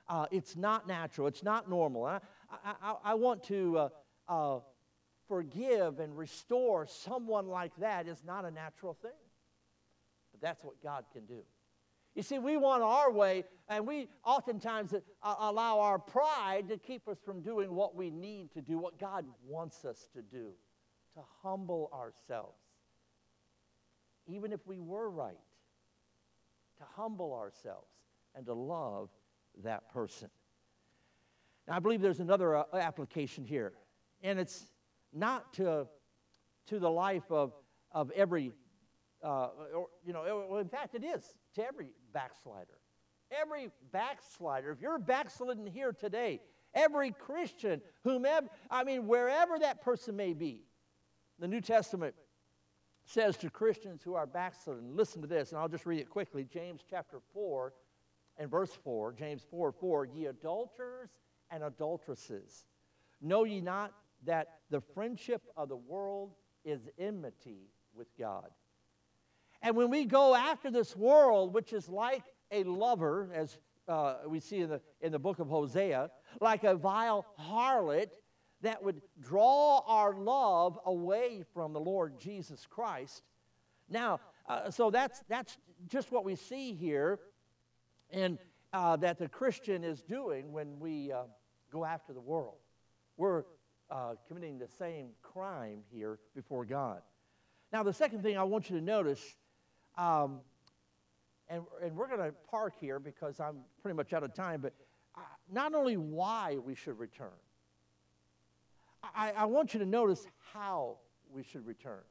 Uh, 0.08 0.26
it's 0.32 0.56
not 0.56 0.88
natural, 0.88 1.28
it's 1.28 1.44
not 1.44 1.70
normal. 1.70 2.06
I, 2.06 2.20
I, 2.64 2.96
I 3.04 3.14
want 3.16 3.44
to 3.46 3.78
uh, 3.78 3.90
uh, 4.28 4.60
forgive 5.28 6.00
and 6.00 6.18
restore 6.18 6.88
someone 6.88 7.48
like 7.48 7.76
that 7.78 8.08
is 8.08 8.24
not 8.26 8.46
a 8.46 8.52
natural 8.52 8.94
thing. 8.94 9.12
But 10.32 10.42
that's 10.42 10.64
what 10.64 10.82
God 10.82 11.06
can 11.14 11.26
do. 11.26 11.42
You 12.16 12.24
see, 12.24 12.40
we 12.40 12.58
want 12.58 12.84
our 12.84 13.10
way, 13.12 13.46
and 13.70 13.88
we 13.88 14.10
oftentimes 14.26 14.94
uh, 14.94 15.36
allow 15.40 15.80
our 15.80 15.98
pride 15.98 16.68
to 16.70 16.78
keep 16.78 17.08
us 17.08 17.18
from 17.24 17.42
doing 17.42 17.74
what 17.74 17.96
we 17.96 18.10
need 18.10 18.52
to 18.54 18.62
do, 18.62 18.78
what 18.78 19.00
God 19.00 19.26
wants 19.48 19.86
us 19.86 20.10
to 20.14 20.22
do, 20.22 20.52
to 21.14 21.22
humble 21.42 21.90
ourselves. 21.94 22.58
Even 24.28 24.52
if 24.52 24.60
we 24.68 24.80
were 24.80 25.10
right, 25.10 25.38
to 26.80 26.84
humble 26.96 27.34
ourselves 27.34 27.88
and 28.36 28.46
to 28.46 28.54
love 28.54 29.10
that 29.64 29.92
person. 29.94 30.30
Now, 31.68 31.76
I 31.76 31.80
believe 31.80 32.02
there's 32.02 32.20
another 32.20 32.58
uh, 32.58 32.66
application 32.74 33.46
here, 33.46 33.74
and 34.22 34.38
it's 34.38 34.66
not 35.14 35.54
to, 35.54 35.88
to 36.68 36.80
the 36.80 36.90
life 36.90 37.30
of, 37.30 37.54
of 37.92 38.12
every, 38.12 38.52
uh, 39.24 39.50
or, 39.74 39.88
you 40.06 40.12
know, 40.12 40.58
in 40.58 40.68
fact, 40.68 40.96
it 40.96 41.04
is 41.04 41.24
to 41.56 41.66
every 41.66 41.90
backslider. 42.14 42.78
Every 43.32 43.72
backslider, 43.92 44.72
if 44.72 44.82
you're 44.82 45.00
backslidden 45.00 45.66
here 45.66 45.94
today, 45.94 46.42
every 46.74 47.12
Christian, 47.12 47.82
whomever, 48.04 48.48
I 48.70 48.84
mean, 48.84 49.08
wherever 49.08 49.58
that 49.60 49.82
person 49.82 50.16
may 50.16 50.34
be, 50.34 50.64
the 51.40 51.48
New 51.48 51.62
Testament 51.62 52.14
says 53.06 53.38
to 53.38 53.50
Christians 53.50 54.02
who 54.04 54.16
are 54.16 54.26
backslidden, 54.26 54.96
listen 54.96 55.22
to 55.22 55.28
this, 55.28 55.52
and 55.52 55.60
I'll 55.60 55.70
just 55.70 55.86
read 55.86 56.00
it 56.00 56.10
quickly 56.10 56.44
James 56.44 56.82
chapter 56.90 57.20
4 57.34 57.74
and 58.38 58.50
verse 58.50 58.78
4, 58.84 59.14
James 59.14 59.46
4 59.50 59.72
4, 59.72 60.06
ye 60.06 60.26
adulterers 60.28 61.10
and 61.50 61.64
adulteresses, 61.64 62.66
know 63.22 63.44
ye 63.44 63.62
not 63.62 63.94
that 64.26 64.60
the 64.70 64.82
friendship 64.82 65.42
of 65.58 65.70
the 65.70 65.76
world 65.78 66.34
is 66.64 66.90
enmity 66.98 67.70
with 67.94 68.08
God? 68.18 68.50
And 69.62 69.76
when 69.76 69.90
we 69.90 70.06
go 70.06 70.36
after 70.36 70.72
this 70.72 70.96
world, 70.96 71.54
which 71.54 71.74
is 71.74 71.88
like 71.88 72.24
a 72.52 72.64
lover, 72.64 73.30
as 73.34 73.58
uh, 73.88 74.16
we 74.28 74.40
see 74.40 74.60
in 74.62 74.70
the, 74.70 74.82
in 75.02 75.12
the 75.12 75.20
book 75.20 75.40
of 75.40 75.48
Hosea, 75.48 76.10
like 76.40 76.64
a 76.64 76.76
vile 76.76 77.26
harlot 77.40 78.10
that 78.62 78.84
would 78.84 79.02
draw 79.20 79.84
our 79.86 80.14
love 80.16 80.80
away 80.86 81.44
from 81.54 81.74
the 81.74 81.80
Lord 81.80 82.20
Jesus 82.20 82.68
Christ. 82.70 83.24
Now, 83.90 84.20
uh, 84.48 84.72
so 84.72 84.90
that's, 84.90 85.24
that's 85.28 85.58
just 85.88 86.12
what 86.12 86.24
we 86.24 86.36
see 86.36 86.74
here, 86.74 87.20
and 88.12 88.38
uh, 88.74 88.96
that 88.98 89.18
the 89.18 89.28
Christian 89.28 89.84
is 89.84 90.02
doing 90.02 90.52
when 90.52 90.80
we 90.80 91.12
uh, 91.12 91.24
go 91.72 91.86
after 91.86 92.14
the 92.14 92.22
world. 92.22 92.56
We're 93.18 93.44
uh, 93.90 94.16
committing 94.28 94.58
the 94.58 94.68
same 94.68 95.10
crime 95.22 95.82
here 95.92 96.20
before 96.36 96.66
God. 96.66 97.02
Now, 97.74 97.84
the 97.84 97.94
second 97.94 98.24
thing 98.24 98.38
I 98.38 98.44
want 98.44 98.70
you 98.70 98.78
to 98.78 98.84
notice 98.84 99.38
um, 99.98 100.40
and, 101.50 101.64
and 101.84 101.96
we're 101.96 102.08
going 102.08 102.20
to 102.20 102.34
park 102.50 102.74
here 102.80 103.00
because 103.00 103.40
I'm 103.40 103.58
pretty 103.82 103.96
much 103.96 104.14
out 104.14 104.24
of 104.24 104.34
time, 104.34 104.62
but 104.62 104.74
not 105.52 105.74
only 105.74 105.98
why 105.98 106.58
we 106.64 106.76
should 106.76 106.98
return, 106.98 107.28
I, 109.04 109.32
I 109.32 109.46
want 109.46 109.74
you 109.74 109.80
to 109.80 109.86
notice 109.86 110.26
how 110.54 110.98
we 111.34 111.44
should 111.44 111.66
return. 111.66 112.02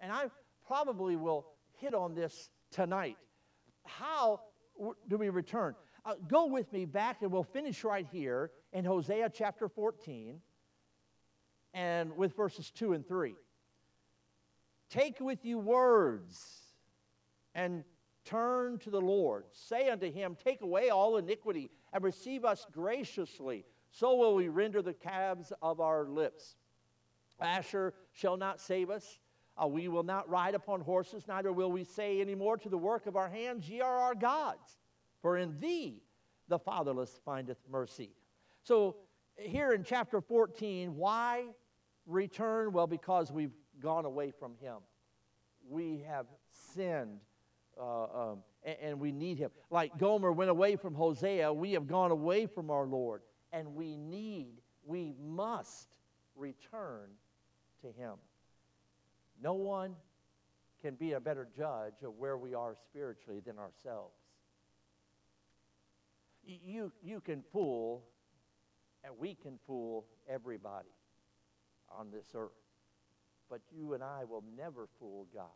And 0.00 0.12
I 0.12 0.26
probably 0.66 1.16
will 1.16 1.46
hit 1.76 1.94
on 1.94 2.14
this 2.14 2.48
tonight. 2.70 3.16
How 3.84 4.40
do 5.08 5.16
we 5.16 5.28
return? 5.28 5.74
Uh, 6.04 6.14
go 6.28 6.46
with 6.46 6.72
me 6.72 6.84
back, 6.84 7.22
and 7.22 7.30
we'll 7.30 7.42
finish 7.42 7.84
right 7.84 8.06
here 8.10 8.50
in 8.72 8.84
Hosea 8.84 9.30
chapter 9.34 9.68
14 9.68 10.40
and 11.74 12.16
with 12.16 12.36
verses 12.36 12.70
2 12.70 12.94
and 12.94 13.06
3. 13.06 13.34
Take 14.88 15.20
with 15.20 15.44
you 15.44 15.58
words 15.58 16.67
and 17.58 17.82
turn 18.24 18.78
to 18.78 18.90
the 18.90 19.00
Lord. 19.00 19.44
Say 19.50 19.90
unto 19.90 20.12
him, 20.12 20.36
Take 20.42 20.60
away 20.60 20.90
all 20.90 21.16
iniquity 21.16 21.70
and 21.92 22.04
receive 22.04 22.44
us 22.44 22.64
graciously. 22.70 23.64
So 23.90 24.14
will 24.14 24.36
we 24.36 24.48
render 24.48 24.80
the 24.80 24.94
calves 24.94 25.52
of 25.60 25.80
our 25.80 26.04
lips. 26.04 26.54
Asshur 27.42 27.92
shall 28.12 28.36
not 28.36 28.60
save 28.60 28.90
us. 28.90 29.18
Uh, 29.60 29.66
we 29.66 29.88
will 29.88 30.04
not 30.04 30.28
ride 30.30 30.54
upon 30.54 30.80
horses, 30.80 31.26
neither 31.26 31.52
will 31.52 31.72
we 31.72 31.82
say 31.82 32.20
any 32.20 32.36
more 32.36 32.56
to 32.56 32.68
the 32.68 32.78
work 32.78 33.06
of 33.06 33.16
our 33.16 33.28
hands, 33.28 33.68
Ye 33.68 33.80
are 33.80 33.98
our 33.98 34.14
gods. 34.14 34.78
For 35.20 35.36
in 35.36 35.58
thee 35.58 36.04
the 36.46 36.60
fatherless 36.60 37.18
findeth 37.24 37.58
mercy. 37.68 38.10
So, 38.62 38.96
here 39.36 39.72
in 39.72 39.82
chapter 39.82 40.20
14, 40.20 40.94
why 40.94 41.46
return? 42.06 42.72
Well, 42.72 42.86
because 42.86 43.32
we've 43.32 43.54
gone 43.80 44.04
away 44.04 44.30
from 44.30 44.54
him. 44.60 44.76
We 45.68 46.04
have 46.08 46.26
sinned 46.74 47.20
uh, 47.80 48.30
um, 48.32 48.38
and, 48.64 48.76
and 48.82 49.00
we 49.00 49.12
need 49.12 49.38
him. 49.38 49.50
Like 49.70 49.96
Gomer 49.98 50.32
went 50.32 50.50
away 50.50 50.76
from 50.76 50.94
Hosea, 50.94 51.52
we 51.52 51.72
have 51.72 51.86
gone 51.86 52.10
away 52.10 52.46
from 52.46 52.70
our 52.70 52.86
Lord, 52.86 53.22
and 53.52 53.74
we 53.74 53.96
need, 53.96 54.60
we 54.84 55.14
must 55.20 55.88
return 56.36 57.08
to 57.82 57.88
him. 57.88 58.14
No 59.42 59.54
one 59.54 59.94
can 60.82 60.94
be 60.94 61.12
a 61.12 61.20
better 61.20 61.48
judge 61.56 62.02
of 62.04 62.14
where 62.18 62.36
we 62.36 62.54
are 62.54 62.74
spiritually 62.88 63.40
than 63.44 63.58
ourselves. 63.58 64.14
You, 66.44 66.92
you 67.02 67.20
can 67.20 67.42
fool, 67.52 68.04
and 69.04 69.12
we 69.18 69.34
can 69.34 69.58
fool 69.66 70.06
everybody 70.28 70.88
on 71.90 72.10
this 72.10 72.26
earth. 72.34 72.50
But 73.50 73.60
you 73.70 73.94
and 73.94 74.02
I 74.02 74.24
will 74.24 74.44
never 74.56 74.88
fool 74.98 75.26
God. 75.34 75.46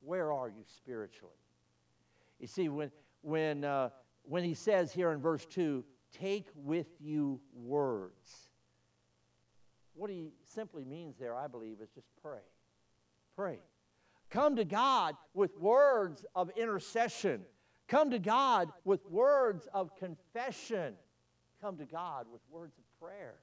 Where 0.00 0.32
are 0.32 0.48
you 0.48 0.62
spiritually? 0.76 1.34
You 2.38 2.46
see, 2.46 2.68
when, 2.68 2.90
when, 3.22 3.64
uh, 3.64 3.90
when 4.22 4.44
he 4.44 4.54
says 4.54 4.92
here 4.92 5.12
in 5.12 5.20
verse 5.20 5.44
2, 5.46 5.84
take 6.12 6.46
with 6.54 6.86
you 7.00 7.40
words, 7.54 8.48
what 9.94 10.10
he 10.10 10.32
simply 10.44 10.84
means 10.84 11.16
there, 11.18 11.34
I 11.34 11.48
believe, 11.48 11.80
is 11.82 11.90
just 11.90 12.06
pray. 12.22 12.38
Pray. 13.34 13.58
Come 14.30 14.56
to 14.56 14.64
God 14.64 15.16
with 15.34 15.58
words 15.58 16.24
of 16.34 16.50
intercession. 16.56 17.42
Come 17.88 18.10
to 18.10 18.18
God 18.18 18.70
with 18.84 19.04
words 19.10 19.66
of 19.74 19.96
confession. 19.96 20.94
Come 21.60 21.76
to 21.78 21.86
God 21.86 22.26
with 22.30 22.42
words 22.50 22.76
of 22.78 22.84
prayer. 23.00 23.34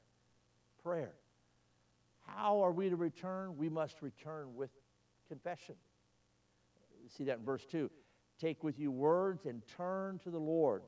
Prayer. 0.82 1.14
How 2.28 2.62
are 2.62 2.72
we 2.72 2.90
to 2.90 2.96
return? 2.96 3.58
We 3.58 3.70
must 3.70 4.02
return 4.02 4.56
with 4.56 4.70
confession 5.28 5.76
see 7.10 7.26
that 7.26 7.40
in 7.40 7.46
verse 7.46 7.66
2. 7.66 7.90
Take 8.40 8.64
with 8.64 8.80
you 8.80 8.92
words 8.92 9.46
and 9.46 9.62
turn 9.78 10.20
to 10.20 10.30
the 10.30 10.40
Lord 10.40 10.84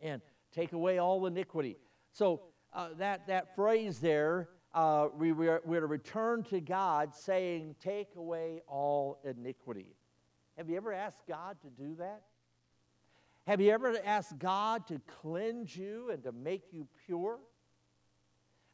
and 0.00 0.20
take 0.52 0.72
away 0.72 0.98
all 0.98 1.24
iniquity. 1.26 1.76
So 2.12 2.42
uh, 2.72 2.88
that, 2.98 3.26
that 3.28 3.54
phrase 3.54 3.98
there, 4.00 4.48
uh, 4.74 5.08
we, 5.16 5.32
we're, 5.32 5.60
we're 5.64 5.80
to 5.80 5.86
return 5.86 6.42
to 6.44 6.60
God 6.60 7.14
saying, 7.14 7.76
Take 7.80 8.08
away 8.16 8.62
all 8.66 9.18
iniquity. 9.24 9.94
Have 10.56 10.68
you 10.68 10.76
ever 10.76 10.92
asked 10.92 11.20
God 11.26 11.56
to 11.62 11.68
do 11.82 11.94
that? 11.96 12.22
Have 13.46 13.60
you 13.60 13.70
ever 13.72 13.96
asked 14.04 14.38
God 14.38 14.86
to 14.86 15.00
cleanse 15.20 15.76
you 15.76 16.10
and 16.10 16.22
to 16.22 16.32
make 16.32 16.72
you 16.72 16.86
pure? 17.06 17.38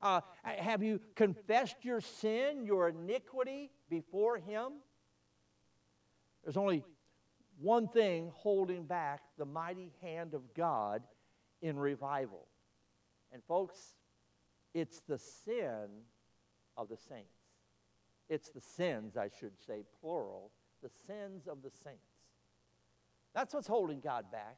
Uh, 0.00 0.20
have 0.44 0.82
you 0.82 1.00
confessed 1.16 1.76
your 1.82 2.00
sin, 2.00 2.64
your 2.64 2.88
iniquity 2.88 3.70
before 3.88 4.36
Him? 4.36 4.74
There's 6.44 6.56
only 6.56 6.84
one 7.60 7.88
thing 7.88 8.30
holding 8.34 8.84
back 8.84 9.20
the 9.36 9.44
mighty 9.44 9.92
hand 10.00 10.34
of 10.34 10.54
God 10.54 11.02
in 11.60 11.78
revival. 11.78 12.46
And, 13.32 13.42
folks, 13.44 13.94
it's 14.74 15.00
the 15.00 15.18
sin 15.18 15.88
of 16.76 16.88
the 16.88 16.96
saints. 16.96 17.28
It's 18.28 18.50
the 18.50 18.60
sins, 18.60 19.16
I 19.16 19.28
should 19.40 19.58
say, 19.66 19.82
plural, 20.00 20.50
the 20.82 20.90
sins 21.06 21.48
of 21.48 21.62
the 21.62 21.70
saints. 21.70 21.98
That's 23.34 23.54
what's 23.54 23.66
holding 23.66 24.00
God 24.00 24.30
back. 24.30 24.56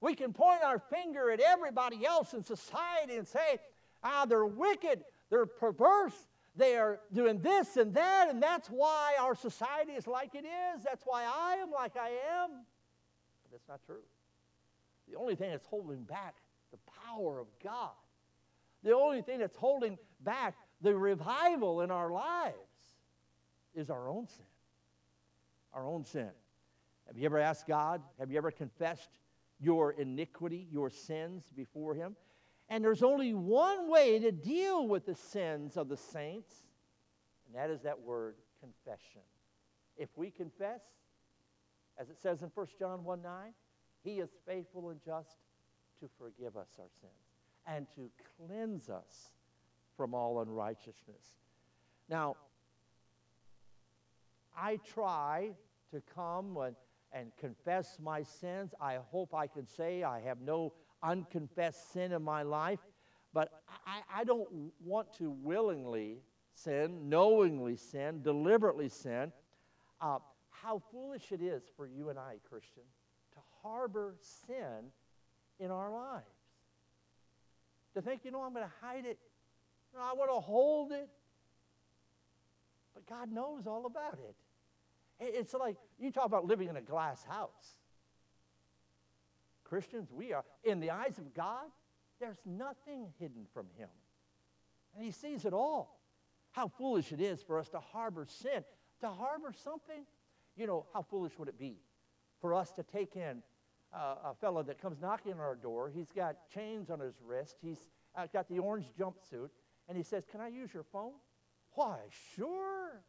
We 0.00 0.14
can 0.14 0.32
point 0.32 0.62
our 0.64 0.78
finger 0.78 1.30
at 1.30 1.40
everybody 1.40 2.06
else 2.06 2.32
in 2.32 2.42
society 2.42 3.16
and 3.16 3.28
say, 3.28 3.58
ah, 4.02 4.24
they're 4.26 4.46
wicked, 4.46 5.04
they're 5.28 5.46
perverse, 5.46 6.14
they 6.56 6.76
are 6.76 7.00
doing 7.12 7.40
this 7.40 7.76
and 7.76 7.94
that, 7.94 8.28
and 8.28 8.42
that's 8.42 8.68
why 8.68 9.14
our 9.20 9.34
society 9.34 9.92
is 9.92 10.06
like 10.06 10.34
it 10.34 10.44
is. 10.44 10.82
That's 10.84 11.02
why 11.04 11.22
I 11.24 11.56
am 11.56 11.70
like 11.70 11.96
I 11.96 12.08
am. 12.42 12.50
But 13.42 13.52
that's 13.52 13.68
not 13.68 13.80
true. 13.86 14.02
The 15.08 15.16
only 15.16 15.34
thing 15.34 15.50
that's 15.50 15.66
holding 15.66 16.02
back 16.04 16.36
the 16.70 16.78
power 17.06 17.40
of 17.40 17.46
God, 17.62 17.90
the 18.82 18.94
only 18.94 19.22
thing 19.22 19.38
that's 19.38 19.56
holding 19.56 19.98
back 20.20 20.56
the 20.80 20.94
revival 20.94 21.82
in 21.82 21.90
our 21.90 22.10
lives 22.10 22.56
is 23.74 23.90
our 23.90 24.08
own 24.08 24.26
sin. 24.28 24.44
Our 25.72 25.86
own 25.86 26.04
sin. 26.04 26.30
Have 27.06 27.16
you 27.16 27.26
ever 27.26 27.38
asked 27.38 27.66
God? 27.66 28.02
Have 28.18 28.30
you 28.30 28.38
ever 28.38 28.50
confessed 28.50 29.10
your 29.60 29.92
iniquity, 29.92 30.66
your 30.70 30.90
sins 30.90 31.44
before 31.54 31.94
Him? 31.94 32.16
And 32.70 32.84
there's 32.84 33.02
only 33.02 33.34
one 33.34 33.90
way 33.90 34.20
to 34.20 34.30
deal 34.30 34.86
with 34.86 35.04
the 35.04 35.16
sins 35.16 35.76
of 35.76 35.88
the 35.88 35.96
saints, 35.96 36.54
and 37.46 37.56
that 37.56 37.68
is 37.68 37.82
that 37.82 38.00
word 38.00 38.36
confession. 38.60 39.22
If 39.96 40.08
we 40.16 40.30
confess, 40.30 40.80
as 41.98 42.08
it 42.10 42.20
says 42.22 42.42
in 42.42 42.50
1 42.54 42.66
John 42.78 43.02
1 43.02 43.22
9, 43.22 43.52
He 44.04 44.20
is 44.20 44.30
faithful 44.46 44.90
and 44.90 45.00
just 45.04 45.36
to 46.00 46.08
forgive 46.16 46.56
us 46.56 46.68
our 46.78 46.86
sins 47.00 47.12
and 47.66 47.86
to 47.96 48.08
cleanse 48.36 48.88
us 48.88 49.32
from 49.96 50.14
all 50.14 50.40
unrighteousness. 50.40 51.34
Now, 52.08 52.36
I 54.56 54.78
try 54.94 55.50
to 55.92 56.02
come 56.14 56.56
and, 56.56 56.76
and 57.12 57.32
confess 57.36 57.98
my 58.00 58.22
sins. 58.22 58.72
I 58.80 58.98
hope 59.10 59.34
I 59.34 59.46
can 59.46 59.66
say 59.66 60.04
I 60.04 60.20
have 60.20 60.40
no 60.40 60.72
unconfessed 61.02 61.92
sin 61.92 62.12
in 62.12 62.22
my 62.22 62.42
life, 62.42 62.80
but 63.32 63.62
I, 63.86 64.20
I 64.20 64.24
don't 64.24 64.48
want 64.84 65.12
to 65.18 65.30
willingly 65.30 66.18
sin, 66.54 67.08
knowingly 67.08 67.76
sin, 67.76 68.22
deliberately 68.22 68.88
sin. 68.88 69.32
Uh, 70.00 70.18
how 70.50 70.82
foolish 70.90 71.32
it 71.32 71.40
is 71.40 71.62
for 71.76 71.86
you 71.86 72.10
and 72.10 72.18
I, 72.18 72.36
Christian, 72.48 72.82
to 73.32 73.38
harbor 73.62 74.16
sin 74.46 74.90
in 75.58 75.70
our 75.70 75.90
lives. 75.92 76.24
To 77.94 78.02
think, 78.02 78.24
you 78.24 78.30
know, 78.30 78.42
I'm 78.42 78.52
going 78.52 78.64
to 78.64 78.72
hide 78.86 79.04
it. 79.04 79.18
No, 79.94 80.00
I 80.00 80.12
want 80.14 80.30
to 80.30 80.40
hold 80.40 80.92
it. 80.92 81.08
But 82.94 83.06
God 83.06 83.32
knows 83.32 83.66
all 83.66 83.86
about 83.86 84.18
it. 84.28 84.36
It's 85.20 85.54
like 85.54 85.76
you 85.98 86.10
talk 86.10 86.24
about 86.26 86.46
living 86.46 86.68
in 86.68 86.76
a 86.76 86.82
glass 86.82 87.24
house. 87.24 87.76
Christians, 89.70 90.10
we 90.12 90.32
are, 90.32 90.44
in 90.64 90.80
the 90.80 90.90
eyes 90.90 91.16
of 91.16 91.32
God, 91.32 91.64
there's 92.18 92.40
nothing 92.44 93.06
hidden 93.18 93.46
from 93.54 93.66
Him. 93.78 93.88
And 94.94 95.04
He 95.04 95.12
sees 95.12 95.44
it 95.44 95.52
all. 95.52 96.00
How 96.50 96.66
foolish 96.66 97.12
it 97.12 97.20
is 97.20 97.40
for 97.40 97.58
us 97.58 97.68
to 97.68 97.78
harbor 97.78 98.26
sin, 98.28 98.64
to 99.00 99.08
harbor 99.08 99.54
something. 99.64 100.04
You 100.56 100.66
know, 100.66 100.86
how 100.92 101.02
foolish 101.02 101.38
would 101.38 101.48
it 101.48 101.58
be 101.58 101.76
for 102.40 102.52
us 102.52 102.72
to 102.72 102.82
take 102.82 103.14
in 103.14 103.42
uh, 103.94 104.16
a 104.24 104.34
fellow 104.34 104.64
that 104.64 104.82
comes 104.82 105.00
knocking 105.00 105.34
on 105.34 105.38
our 105.38 105.54
door? 105.54 105.88
He's 105.88 106.10
got 106.10 106.36
chains 106.52 106.90
on 106.90 106.98
his 106.98 107.14
wrist, 107.24 107.56
he's 107.62 107.88
uh, 108.16 108.26
got 108.32 108.48
the 108.48 108.58
orange 108.58 108.86
jumpsuit, 108.98 109.50
and 109.88 109.96
he 109.96 110.02
says, 110.02 110.24
Can 110.30 110.40
I 110.40 110.48
use 110.48 110.74
your 110.74 110.82
phone? 110.82 111.12
Why, 111.74 111.98
sure. 112.36 113.04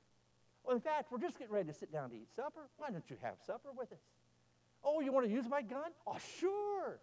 Well, 0.63 0.75
in 0.75 0.81
fact, 0.81 1.11
we're 1.11 1.17
just 1.17 1.39
getting 1.39 1.53
ready 1.53 1.69
to 1.69 1.73
sit 1.73 1.91
down 1.91 2.11
to 2.11 2.15
eat 2.15 2.29
supper. 2.35 2.69
Why 2.77 2.91
don't 2.91 3.09
you 3.09 3.17
have 3.23 3.33
supper 3.43 3.69
with 3.75 3.91
us? 3.91 3.97
Oh, 4.83 4.99
you 5.01 5.11
want 5.11 5.27
to 5.27 5.31
use 5.31 5.47
my 5.47 5.61
gun? 5.61 5.91
Oh, 6.07 6.17
sure. 6.39 6.99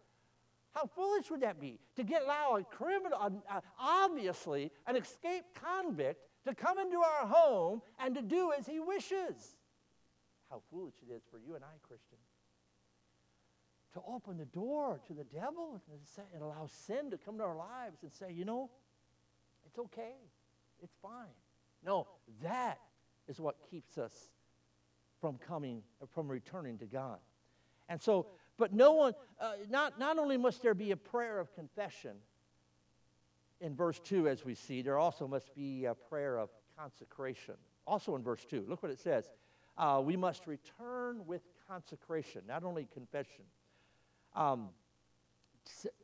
How 0.75 0.87
foolish 0.87 1.31
would 1.31 1.41
that 1.41 1.61
be? 1.61 1.79
To 1.97 2.05
get 2.05 2.23
allow 2.23 2.57
a 2.57 2.63
criminal, 2.63 3.19
uh, 3.21 3.61
obviously 3.81 4.71
an 4.87 4.97
escaped 4.97 5.55
convict, 5.55 6.21
to 6.47 6.55
come 6.55 6.79
into 6.79 6.97
our 6.97 7.27
home 7.27 7.83
and 7.99 8.15
to 8.15 8.23
do 8.23 8.53
as 8.59 8.67
he 8.67 8.81
wishes. 8.81 9.57
How 10.51 10.63
foolish 10.71 10.95
it 11.03 11.13
is 11.13 11.23
for 11.31 11.39
you 11.39 11.55
and 11.55 11.65
I, 11.65 11.77
Christian, 11.83 12.19
to 13.95 14.01
open 14.07 14.39
the 14.39 14.47
door 14.47 15.01
to 15.09 15.13
the 15.13 15.25
devil 15.25 15.81
and, 15.91 16.01
say, 16.05 16.23
and 16.33 16.43
allow 16.43 16.67
sin 16.87 17.11
to 17.11 17.19
come 17.19 17.39
to 17.39 17.45
our 17.45 17.57
lives 17.57 18.03
and 18.03 18.13
say, 18.13 18.33
you 18.33 18.45
know, 18.45 18.71
it's 19.67 19.79
okay, 19.79 20.15
it's 20.83 20.95
fine. 21.03 21.35
No, 21.85 22.07
that 22.43 22.79
is 23.27 23.41
what 23.41 23.57
keeps 23.71 23.99
us 23.99 24.13
from 25.21 25.39
coming, 25.39 25.83
from 26.15 26.29
returning 26.29 26.79
to 26.79 26.87
God. 26.87 27.19
And 27.89 28.01
so, 28.01 28.27
but 28.57 28.73
no 28.73 28.93
one, 28.93 29.15
uh, 29.41 29.53
not, 29.69 29.99
not 29.99 30.19
only 30.19 30.37
must 30.37 30.63
there 30.63 30.75
be 30.75 30.91
a 30.91 30.97
prayer 30.97 31.39
of 31.39 31.55
confession 31.55 32.17
in 33.61 33.75
verse 33.75 33.99
2, 34.01 34.29
as 34.29 34.45
we 34.45 34.55
see, 34.55 34.83
there 34.83 34.99
also 34.99 35.27
must 35.27 35.55
be 35.55 35.87
a 35.87 35.95
prayer 35.95 36.39
of 36.39 36.51
consecration. 36.79 37.55
Also 37.87 38.15
in 38.15 38.23
verse 38.23 38.45
2, 38.45 38.65
look 38.69 38.83
what 38.83 38.93
it 38.93 38.99
says. 38.99 39.29
Uh, 39.77 40.01
we 40.05 40.17
must 40.17 40.47
return 40.47 41.25
with 41.27 41.43
consecration, 41.69 42.43
not 42.47 42.65
only 42.65 42.87
confession. 42.93 43.45
Um, 44.35 44.69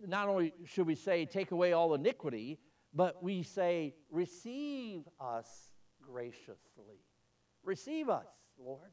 not 0.07 0.29
only 0.29 0.53
should 0.67 0.87
we 0.87 0.95
say, 0.95 1.27
take 1.27 1.51
away 1.51 1.73
all 1.73 1.95
iniquity, 1.95 2.59
but 2.93 3.23
we 3.23 3.43
say, 3.43 3.95
receive 4.11 5.03
us 5.21 5.49
graciously. 6.03 7.01
Receive 7.65 8.09
us, 8.09 8.27
Lord. 8.59 8.91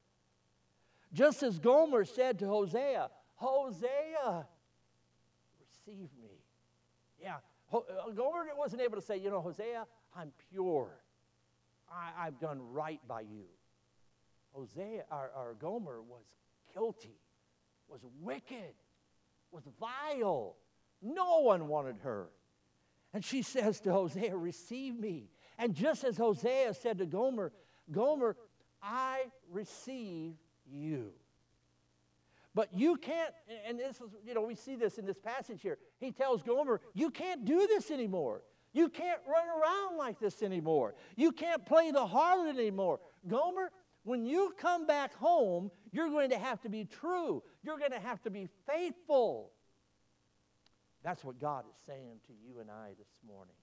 Just 1.13 1.43
as 1.43 1.59
Gomer 1.59 2.05
said 2.05 2.39
to 2.39 2.47
Hosea, 2.47 3.09
Hosea, 3.35 4.45
receive 5.59 6.09
me. 6.21 6.39
Yeah, 7.21 7.37
uh, 7.73 7.79
Gomer 8.15 8.45
wasn't 8.57 8.81
able 8.81 8.95
to 8.95 9.01
say, 9.01 9.17
you 9.17 9.29
know, 9.29 9.41
Hosea, 9.41 9.85
I'm 10.15 10.31
pure. 10.51 10.89
I, 11.91 12.25
have 12.25 12.39
done 12.39 12.59
right 12.71 13.01
by 13.07 13.21
you. 13.21 13.45
Hosea, 14.53 15.03
or, 15.11 15.55
Gomer 15.59 16.01
was 16.01 16.23
guilty, 16.73 17.19
was 17.89 18.01
wicked, 18.21 18.73
was 19.51 19.63
vile. 19.79 20.55
No 21.01 21.39
one 21.39 21.67
wanted 21.67 21.97
her. 22.03 22.27
And 23.13 23.23
she 23.23 23.41
says 23.41 23.81
to 23.81 23.91
Hosea, 23.91 24.35
Receive 24.35 24.97
me. 24.97 25.29
And 25.57 25.73
just 25.73 26.03
as 26.03 26.17
Hosea 26.17 26.73
said 26.73 26.97
to 26.99 27.05
Gomer, 27.05 27.51
Gomer, 27.91 28.37
I 28.81 29.25
receive 29.51 30.35
you. 30.71 31.11
But 32.53 32.73
you 32.73 32.97
can't, 32.97 33.33
and 33.65 33.79
this 33.79 33.95
is, 33.97 34.09
you 34.25 34.33
know, 34.33 34.41
we 34.41 34.55
see 34.55 34.75
this 34.75 34.97
in 34.97 35.05
this 35.05 35.17
passage 35.17 35.61
here. 35.61 35.77
He 35.99 36.11
tells 36.11 36.43
Gomer, 36.43 36.81
You 36.93 37.09
can't 37.09 37.45
do 37.45 37.65
this 37.67 37.91
anymore. 37.91 38.41
You 38.73 38.89
can't 38.89 39.19
run 39.27 39.47
around 39.47 39.97
like 39.97 40.19
this 40.19 40.41
anymore. 40.41 40.95
You 41.15 41.31
can't 41.31 41.65
play 41.65 41.91
the 41.91 42.05
harlot 42.05 42.49
anymore. 42.49 42.99
Gomer, 43.27 43.71
when 44.03 44.25
you 44.25 44.53
come 44.57 44.85
back 44.87 45.13
home, 45.15 45.71
you're 45.91 46.09
going 46.09 46.29
to 46.31 46.37
have 46.37 46.61
to 46.61 46.69
be 46.69 46.85
true. 46.85 47.43
You're 47.63 47.77
going 47.77 47.91
to 47.91 47.99
have 47.99 48.21
to 48.23 48.29
be 48.29 48.47
faithful. 48.67 49.51
That's 51.03 51.23
what 51.23 51.39
God 51.39 51.65
is 51.69 51.77
saying 51.85 52.19
to 52.27 52.33
you 52.33 52.59
and 52.59 52.69
I 52.69 52.89
this 52.97 53.09
morning. 53.27 53.55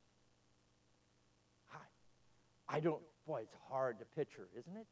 I, 1.73 2.77
I 2.77 2.81
don't, 2.81 3.03
boy, 3.27 3.43
it's 3.43 3.57
hard 3.71 3.99
to 4.01 4.05
picture, 4.05 4.49
isn't 4.59 4.77
it? 4.77 4.87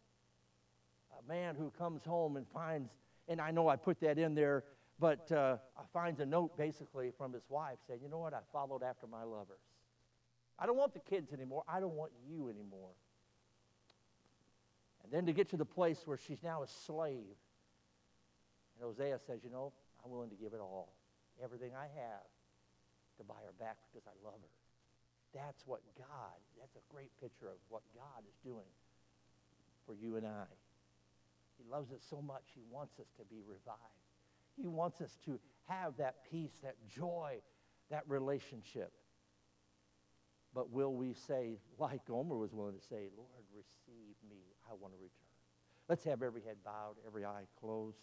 A 1.18 1.28
man 1.28 1.54
who 1.56 1.70
comes 1.70 2.04
home 2.04 2.36
and 2.36 2.46
finds, 2.48 2.90
and 3.28 3.40
I 3.40 3.50
know 3.50 3.68
I 3.68 3.76
put 3.76 4.00
that 4.00 4.18
in 4.18 4.34
there, 4.34 4.64
but 4.98 5.30
uh, 5.32 5.56
finds 5.92 6.20
a 6.20 6.26
note 6.26 6.56
basically 6.56 7.10
from 7.16 7.32
his 7.32 7.42
wife 7.48 7.78
saying, 7.86 8.00
You 8.02 8.08
know 8.08 8.18
what? 8.18 8.34
I 8.34 8.40
followed 8.52 8.82
after 8.82 9.06
my 9.06 9.22
lovers. 9.22 9.60
I 10.58 10.66
don't 10.66 10.76
want 10.76 10.94
the 10.94 11.00
kids 11.00 11.32
anymore. 11.32 11.62
I 11.68 11.80
don't 11.80 11.94
want 11.94 12.12
you 12.28 12.48
anymore. 12.48 12.90
And 15.04 15.12
then 15.12 15.26
to 15.26 15.32
get 15.32 15.48
to 15.50 15.56
the 15.56 15.64
place 15.64 16.02
where 16.04 16.18
she's 16.18 16.42
now 16.42 16.62
a 16.62 16.66
slave. 16.66 17.36
And 18.74 18.82
Hosea 18.82 19.18
says, 19.26 19.40
You 19.44 19.50
know, 19.50 19.72
I'm 20.04 20.10
willing 20.10 20.30
to 20.30 20.36
give 20.36 20.52
it 20.52 20.60
all, 20.60 20.92
everything 21.42 21.72
I 21.74 21.84
have, 21.84 22.26
to 23.18 23.24
buy 23.24 23.40
her 23.44 23.52
back 23.58 23.76
because 23.92 24.06
I 24.06 24.16
love 24.24 24.40
her. 24.40 24.52
That's 25.34 25.66
what 25.66 25.80
God, 25.98 26.36
that's 26.58 26.76
a 26.76 26.92
great 26.92 27.10
picture 27.20 27.48
of 27.48 27.56
what 27.68 27.82
God 27.94 28.24
is 28.28 28.36
doing 28.44 28.68
for 29.86 29.94
you 29.94 30.16
and 30.16 30.26
I. 30.26 30.46
He 31.58 31.64
loves 31.70 31.92
us 31.92 32.02
so 32.08 32.20
much, 32.20 32.42
He 32.54 32.62
wants 32.70 32.98
us 32.98 33.06
to 33.18 33.24
be 33.24 33.40
revived. 33.46 33.80
He 34.56 34.66
wants 34.66 35.00
us 35.00 35.18
to 35.26 35.38
have 35.68 35.96
that 35.98 36.16
peace, 36.30 36.52
that 36.62 36.76
joy, 36.88 37.36
that 37.90 38.04
relationship. 38.08 38.92
But 40.54 40.70
will 40.70 40.94
we 40.94 41.12
say, 41.12 41.58
like 41.78 42.06
Gomer 42.06 42.36
was 42.36 42.54
willing 42.54 42.74
to 42.74 42.84
say, 42.86 43.08
Lord, 43.16 43.44
receive 43.54 44.16
me. 44.28 44.38
I 44.70 44.74
want 44.80 44.94
to 44.94 44.98
return. 44.98 45.10
Let's 45.88 46.04
have 46.04 46.22
every 46.22 46.42
head 46.42 46.56
bowed, 46.64 46.94
every 47.06 47.24
eye 47.24 47.44
closed. 47.60 47.98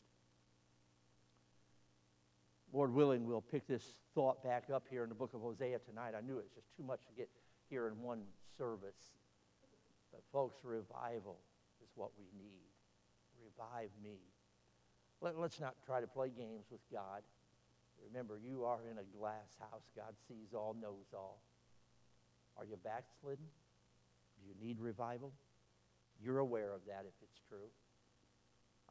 Lord 2.72 2.93
willing, 2.93 3.26
we'll 3.26 3.41
pick 3.41 3.68
this 3.68 3.84
thought 4.16 4.43
back 4.43 4.66
up 4.74 4.84
here 4.89 5.04
in 5.04 5.10
the 5.10 5.16
book 5.16 5.34
of 5.34 5.41
Hosea 5.41 5.80
tonight. 5.80 6.14
I 6.18 6.22
knew 6.22 6.38
it 6.38 6.43
was 6.43 6.54
just 6.56 6.76
too 6.76 6.84
much 6.84 7.01
to 7.08 7.14
get 7.14 7.30
here 7.70 7.88
in 7.88 8.01
one 8.01 8.22
service. 8.58 9.14
But, 10.12 10.22
folks, 10.32 10.64
revival 10.64 11.38
is 11.84 11.89
what 11.95 12.12
we 12.18 12.26
need. 12.38 12.72
Revive 13.58 13.89
me. 14.04 14.18
Let, 15.22 15.36
us 15.36 15.60
not 15.60 15.76
try 15.86 16.01
to 16.01 16.08
play 16.08 16.30
games 16.30 16.66
with 16.72 16.82
God. 16.91 17.22
Remember, 18.08 18.38
you 18.43 18.66
are 18.66 18.80
in 18.89 18.97
a 18.97 19.18
glass 19.18 19.56
house. 19.60 19.84
God 19.95 20.14
sees 20.28 20.54
all, 20.54 20.76
knows 20.80 21.14
all. 21.14 21.41
Are 22.58 22.66
you 22.66 22.78
backslidden? 22.84 23.45
Do 24.38 24.47
you 24.47 24.68
need 24.68 24.80
revival? 24.80 25.32
You're 26.22 26.39
aware 26.39 26.74
of 26.74 26.82
that 26.88 27.06
if 27.08 27.14
it's 27.22 27.39
true. 27.47 27.70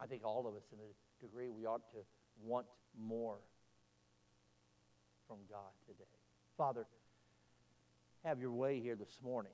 I 0.01 0.07
think 0.07 0.25
all 0.25 0.47
of 0.47 0.55
us, 0.55 0.65
in 0.73 0.79
a 0.79 1.25
degree, 1.25 1.51
we 1.51 1.67
ought 1.67 1.91
to 1.93 1.99
want 2.43 2.67
more 2.99 3.37
from 5.29 5.39
God 5.51 5.73
today. 5.87 6.05
Father, 6.57 6.87
have 8.25 8.41
your 8.41 8.53
way 8.53 8.81
here 8.81 8.97
this 8.97 9.19
morning. 9.23 9.53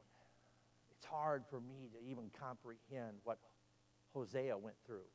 It's 0.96 1.06
hard 1.06 1.44
for 1.50 1.60
me 1.60 1.88
to 1.92 2.10
even 2.10 2.30
comprehend 2.38 3.18
what 3.24 3.38
Hosea 4.18 4.58
went 4.58 4.76
through. 4.84 5.06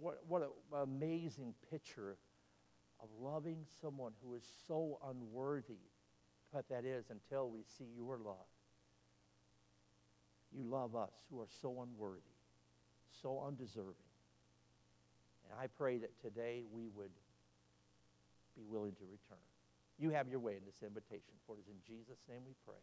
What, 0.00 0.20
what 0.28 0.42
an 0.42 0.48
amazing 0.82 1.54
picture 1.70 2.16
of 3.00 3.08
loving 3.20 3.64
someone 3.80 4.12
who 4.22 4.34
is 4.34 4.42
so 4.66 4.98
unworthy, 5.08 5.80
but 6.52 6.68
that 6.68 6.84
is 6.84 7.06
until 7.10 7.50
we 7.50 7.60
see 7.76 7.86
your 7.96 8.18
love. 8.18 8.46
You 10.52 10.64
love 10.64 10.94
us 10.94 11.12
who 11.30 11.40
are 11.40 11.48
so 11.60 11.82
unworthy, 11.82 12.22
so 13.22 13.42
undeserving. 13.46 13.94
And 15.50 15.58
I 15.60 15.66
pray 15.66 15.98
that 15.98 16.20
today 16.20 16.64
we 16.70 16.88
would 16.94 17.12
be 18.56 18.62
willing 18.68 18.92
to 18.92 19.04
return. 19.04 19.42
You 19.98 20.10
have 20.10 20.28
your 20.28 20.40
way 20.40 20.52
in 20.52 20.64
this 20.64 20.82
invitation, 20.82 21.34
for 21.46 21.56
it 21.56 21.60
is 21.60 21.68
in 21.68 21.80
Jesus' 21.86 22.18
name 22.28 22.40
we 22.46 22.54
pray. 22.64 22.80